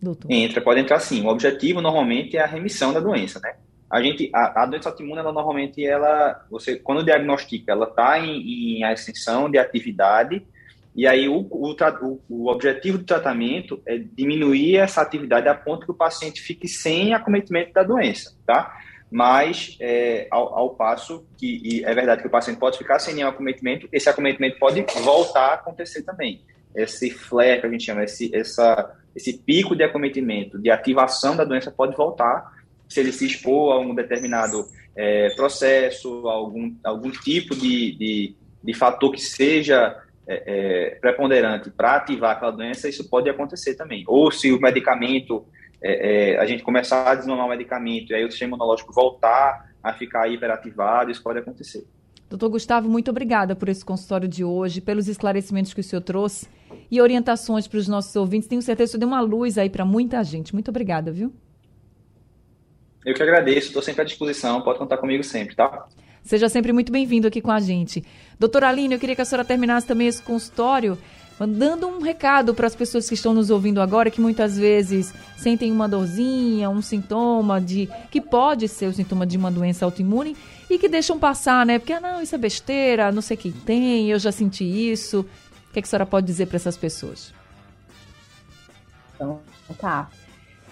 Doutor. 0.00 0.30
Entra, 0.30 0.60
pode 0.60 0.80
entrar 0.80 1.00
sim. 1.00 1.24
O 1.24 1.28
objetivo 1.28 1.80
normalmente 1.80 2.36
é 2.36 2.42
a 2.42 2.46
remissão 2.46 2.92
da 2.92 3.00
doença, 3.00 3.40
né? 3.40 3.54
A 3.90 4.02
gente, 4.02 4.30
a, 4.34 4.62
a 4.62 4.66
doença 4.66 4.90
autoimune, 4.90 5.18
ela 5.18 5.32
normalmente, 5.32 5.84
ela, 5.84 6.46
você, 6.50 6.76
quando 6.76 7.04
diagnostica, 7.04 7.72
ela 7.72 7.86
está 7.86 8.18
em, 8.18 8.78
em 8.78 8.84
ascensão 8.84 9.50
de 9.50 9.58
atividade, 9.58 10.46
e 10.94 11.06
aí 11.06 11.28
o, 11.28 11.46
o, 11.50 11.74
o, 11.74 12.20
o, 12.28 12.50
objetivo 12.50 12.98
do 12.98 13.04
tratamento 13.04 13.80
é 13.86 13.96
diminuir 13.98 14.76
essa 14.76 15.00
atividade 15.00 15.48
a 15.48 15.54
ponto 15.54 15.86
que 15.86 15.92
o 15.92 15.94
paciente 15.94 16.42
fique 16.42 16.68
sem 16.68 17.14
acometimento 17.14 17.72
da 17.72 17.82
doença, 17.82 18.36
tá? 18.44 18.76
Mas, 19.10 19.76
é, 19.80 20.26
ao, 20.30 20.54
ao, 20.54 20.70
passo 20.70 21.26
que, 21.38 21.82
é 21.84 21.94
verdade 21.94 22.20
que 22.20 22.28
o 22.28 22.30
paciente 22.30 22.58
pode 22.58 22.76
ficar 22.76 22.98
sem 22.98 23.14
nenhum 23.14 23.28
acometimento, 23.28 23.88
esse 23.90 24.08
acometimento 24.08 24.58
pode 24.58 24.84
voltar 25.02 25.46
a 25.46 25.54
acontecer 25.54 26.02
também. 26.02 26.42
Esse 26.74 27.10
flare 27.10 27.60
que 27.60 27.66
a 27.66 27.70
gente 27.70 27.84
chama, 27.84 28.04
esse, 28.04 28.34
essa, 28.34 28.94
esse 29.16 29.38
pico 29.38 29.74
de 29.74 29.82
acometimento, 29.82 30.58
de 30.58 30.70
ativação 30.70 31.34
da 31.34 31.44
doença 31.44 31.70
pode 31.70 31.96
voltar 31.96 32.58
se 32.88 33.00
ele 33.00 33.12
se 33.12 33.26
expor 33.26 33.72
a 33.72 33.78
um 33.78 33.94
determinado 33.94 34.66
é, 34.94 35.30
processo, 35.30 36.28
algum, 36.28 36.74
algum 36.84 37.10
tipo 37.10 37.54
de, 37.54 37.92
de, 37.92 38.36
de 38.62 38.74
fator 38.74 39.12
que 39.12 39.20
seja 39.20 39.96
é, 40.26 40.42
é, 40.46 40.90
preponderante 40.96 41.70
para 41.70 41.96
ativar 41.96 42.32
aquela 42.32 42.52
doença, 42.52 42.88
isso 42.88 43.08
pode 43.08 43.30
acontecer 43.30 43.74
também. 43.74 44.04
Ou 44.06 44.30
se 44.30 44.52
o 44.52 44.60
medicamento 44.60 45.46
é, 45.82 46.32
é, 46.32 46.38
a 46.38 46.46
gente 46.46 46.62
começar 46.62 47.10
a 47.10 47.14
desmamar 47.14 47.46
o 47.46 47.48
medicamento 47.48 48.10
e 48.10 48.14
aí 48.14 48.24
o 48.24 48.30
sistema 48.30 48.50
imunológico 48.50 48.92
voltar 48.92 49.70
a 49.82 49.92
ficar 49.92 50.28
hiperativado, 50.28 51.10
isso 51.10 51.22
pode 51.22 51.38
acontecer. 51.38 51.86
Doutor 52.28 52.50
Gustavo, 52.50 52.88
muito 52.90 53.10
obrigada 53.10 53.56
por 53.56 53.68
esse 53.68 53.84
consultório 53.84 54.28
de 54.28 54.44
hoje, 54.44 54.80
pelos 54.82 55.08
esclarecimentos 55.08 55.72
que 55.72 55.80
o 55.80 55.84
senhor 55.84 56.02
trouxe 56.02 56.46
e 56.90 57.00
orientações 57.00 57.66
para 57.66 57.78
os 57.78 57.88
nossos 57.88 58.14
ouvintes. 58.16 58.48
Tenho 58.48 58.60
certeza 58.60 58.90
que 58.90 58.90
isso 58.90 58.98
deu 58.98 59.08
uma 59.08 59.20
luz 59.20 59.56
aí 59.56 59.70
para 59.70 59.84
muita 59.84 60.22
gente. 60.22 60.52
Muito 60.52 60.68
obrigada, 60.68 61.10
viu? 61.10 61.32
Eu 63.04 63.14
que 63.14 63.22
agradeço, 63.22 63.68
estou 63.68 63.80
sempre 63.80 64.02
à 64.02 64.04
disposição, 64.04 64.60
pode 64.60 64.78
contar 64.78 64.98
comigo 64.98 65.24
sempre, 65.24 65.54
tá? 65.54 65.86
Seja 66.22 66.48
sempre 66.50 66.72
muito 66.74 66.92
bem-vindo 66.92 67.26
aqui 67.26 67.40
com 67.40 67.50
a 67.50 67.60
gente. 67.60 68.04
Doutora 68.38 68.68
Aline, 68.68 68.94
eu 68.94 69.00
queria 69.00 69.14
que 69.14 69.22
a 69.22 69.24
senhora 69.24 69.46
terminasse 69.46 69.86
também 69.86 70.08
esse 70.08 70.22
consultório 70.22 70.98
mandando 71.38 71.86
um 71.86 72.00
recado 72.00 72.54
para 72.54 72.66
as 72.66 72.74
pessoas 72.74 73.08
que 73.08 73.14
estão 73.14 73.32
nos 73.32 73.50
ouvindo 73.50 73.80
agora, 73.80 74.10
que 74.10 74.20
muitas 74.20 74.58
vezes 74.58 75.14
sentem 75.36 75.70
uma 75.70 75.88
dorzinha, 75.88 76.68
um 76.68 76.82
sintoma 76.82 77.60
de 77.60 77.88
que 78.10 78.20
pode 78.20 78.66
ser 78.68 78.86
o 78.86 78.92
sintoma 78.92 79.26
de 79.26 79.36
uma 79.36 79.50
doença 79.50 79.84
autoimune 79.84 80.36
e 80.68 80.78
que 80.78 80.88
deixam 80.88 81.18
passar, 81.18 81.64
né? 81.64 81.78
Porque, 81.78 81.92
ah, 81.92 82.00
não, 82.00 82.20
isso 82.20 82.34
é 82.34 82.38
besteira, 82.38 83.12
não 83.12 83.22
sei 83.22 83.36
quem 83.36 83.52
tem, 83.52 84.10
eu 84.10 84.18
já 84.18 84.32
senti 84.32 84.64
isso. 84.64 85.20
O 85.20 85.72
que, 85.72 85.78
é 85.78 85.82
que 85.82 85.86
a 85.86 85.90
senhora 85.90 86.06
pode 86.06 86.26
dizer 86.26 86.46
para 86.46 86.56
essas 86.56 86.76
pessoas? 86.76 87.32
Então, 89.14 89.40
tá. 89.78 90.08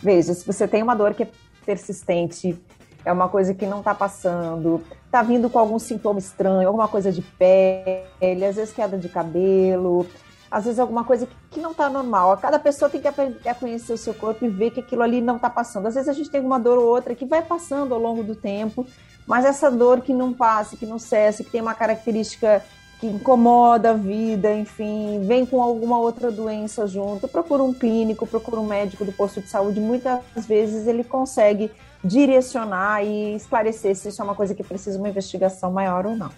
Veja, 0.03 0.35
se 0.35 0.45
você 0.45 0.67
tem 0.67 0.83
uma 0.83 0.95
dor 0.95 1.15
que 1.15 1.23
é 1.23 1.29
persistente, 1.65 2.59
é 3.05 3.13
uma 3.13 3.29
coisa 3.29 3.55
que 3.55 3.67
não 3.67 3.79
está 3.79 3.95
passando, 3.95 4.83
está 5.05 5.23
vindo 5.23 5.49
com 5.49 5.59
algum 5.59 5.79
sintoma 5.79 6.19
estranho, 6.19 6.67
alguma 6.67 6.89
coisa 6.89 7.13
de 7.13 7.23
pele, 7.23 8.45
às 8.45 8.57
vezes 8.57 8.75
queda 8.75 8.99
de 8.99 9.09
cabelo, 9.09 10.07
às 10.57 10.65
vezes 10.65 10.81
alguma 10.81 11.05
coisa 11.05 11.29
que, 11.51 11.61
não 11.61 11.73
está 11.73 11.91
normal. 11.91 12.35
Cada 12.39 12.59
pessoa 12.59 12.91
tem 12.91 12.99
que 12.99 13.07
aprender 13.07 13.47
a 13.47 13.55
conhecer 13.55 13.93
o 13.93 13.99
seu 13.99 14.15
corpo 14.15 14.43
e 14.43 14.49
ver 14.49 14.71
que 14.71 14.81
aquilo 14.81 15.03
ali 15.03 15.21
não 15.21 15.37
está 15.37 15.51
passando. 15.51 15.85
Às 15.85 15.97
vezes 15.97 16.09
a 16.09 16.15
gente 16.15 16.31
tem 16.31 16.41
uma 16.41 16.59
dor 16.59 16.79
ou 16.79 16.87
outra 16.87 17.15
que 17.15 17.27
vai 17.27 17.43
passando 17.43 17.93
ao 17.93 18.01
longo 18.01 18.23
do 18.23 18.35
tempo, 18.35 18.87
mas 19.27 19.45
essa 19.45 19.71
dor 19.71 20.01
que 20.01 20.15
não 20.15 20.33
passa, 20.33 20.75
que 20.75 20.87
não 20.87 20.99
cessa, 20.99 21.45
que 21.45 21.51
tem 21.51 21.61
uma 21.61 21.75
característica 21.75 22.65
que 22.99 23.07
incomoda 23.07 23.91
a 23.91 23.93
vida, 23.93 24.55
enfim, 24.55 25.21
vem 25.27 25.45
com 25.45 25.61
alguma 25.61 25.99
outra 25.99 26.33
doença 26.33 26.87
junto, 26.87 27.29
procura 27.29 27.63
um 27.63 27.75
clínico, 27.75 28.27
procura 28.27 28.59
um 28.59 28.67
médico 28.67 29.05
do 29.05 29.13
posto 29.13 29.43
de 29.43 29.51
saúde. 29.51 29.79
Muitas 29.79 30.47
vezes 30.47 30.87
ele 30.87 31.05
consegue 31.05 31.71
direcionar 32.03 33.05
e 33.05 33.37
esclarecer 33.37 33.95
se 33.95 34.09
isso 34.09 34.23
é 34.23 34.25
uma 34.25 34.35
coisa 34.35 34.55
que 34.55 34.65
precisa 34.65 34.99
uma 34.99 35.11
investigação 35.11 35.71
maior 35.71 36.07
ou 36.07 36.17
não. 36.17 36.31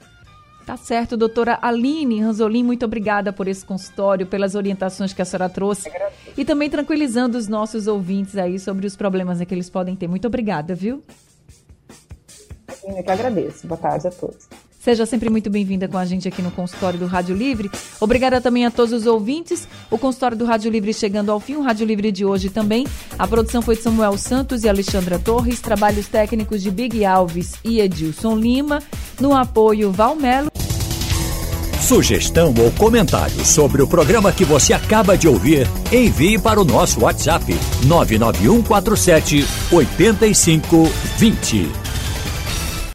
Tá 0.68 0.76
certo, 0.76 1.16
doutora 1.16 1.58
Aline 1.62 2.20
Ranzolin, 2.20 2.62
muito 2.62 2.84
obrigada 2.84 3.32
por 3.32 3.48
esse 3.48 3.64
consultório, 3.64 4.26
pelas 4.26 4.54
orientações 4.54 5.14
que 5.14 5.22
a 5.22 5.24
senhora 5.24 5.48
trouxe 5.48 5.90
e 6.36 6.44
também 6.44 6.68
tranquilizando 6.68 7.38
os 7.38 7.48
nossos 7.48 7.86
ouvintes 7.86 8.36
aí 8.36 8.58
sobre 8.58 8.86
os 8.86 8.94
problemas 8.94 9.42
que 9.42 9.54
eles 9.54 9.70
podem 9.70 9.96
ter. 9.96 10.06
Muito 10.06 10.26
obrigada, 10.26 10.74
viu? 10.74 11.02
Eu 12.84 13.02
que 13.02 13.10
agradeço. 13.10 13.66
Boa 13.66 13.80
tarde 13.80 14.08
a 14.08 14.10
todos. 14.10 14.46
Seja 14.88 15.04
sempre 15.04 15.28
muito 15.28 15.50
bem-vinda 15.50 15.86
com 15.86 15.98
a 15.98 16.04
gente 16.06 16.26
aqui 16.26 16.40
no 16.40 16.50
consultório 16.50 16.98
do 16.98 17.04
Rádio 17.04 17.36
Livre. 17.36 17.70
Obrigada 18.00 18.40
também 18.40 18.64
a 18.64 18.70
todos 18.70 18.94
os 18.94 19.04
ouvintes. 19.04 19.68
O 19.90 19.98
consultório 19.98 20.34
do 20.34 20.46
Rádio 20.46 20.70
Livre 20.70 20.94
chegando 20.94 21.30
ao 21.30 21.38
fim, 21.38 21.56
o 21.56 21.60
Rádio 21.60 21.86
Livre 21.86 22.10
de 22.10 22.24
hoje 22.24 22.48
também. 22.48 22.86
A 23.18 23.28
produção 23.28 23.60
foi 23.60 23.76
de 23.76 23.82
Samuel 23.82 24.16
Santos 24.16 24.64
e 24.64 24.68
Alexandra 24.68 25.18
Torres, 25.18 25.60
trabalhos 25.60 26.08
técnicos 26.08 26.62
de 26.62 26.70
Big 26.70 27.04
Alves 27.04 27.52
e 27.62 27.82
Edilson 27.82 28.36
Lima, 28.36 28.82
no 29.20 29.36
apoio 29.36 29.92
Valmelo. 29.92 30.50
Sugestão 31.82 32.54
ou 32.58 32.72
comentário 32.72 33.44
sobre 33.44 33.82
o 33.82 33.86
programa 33.86 34.32
que 34.32 34.46
você 34.46 34.72
acaba 34.72 35.18
de 35.18 35.28
ouvir, 35.28 35.66
envie 35.92 36.38
para 36.38 36.58
o 36.58 36.64
nosso 36.64 37.02
WhatsApp 37.02 37.54
99147 37.84 39.44
8520. 39.70 41.87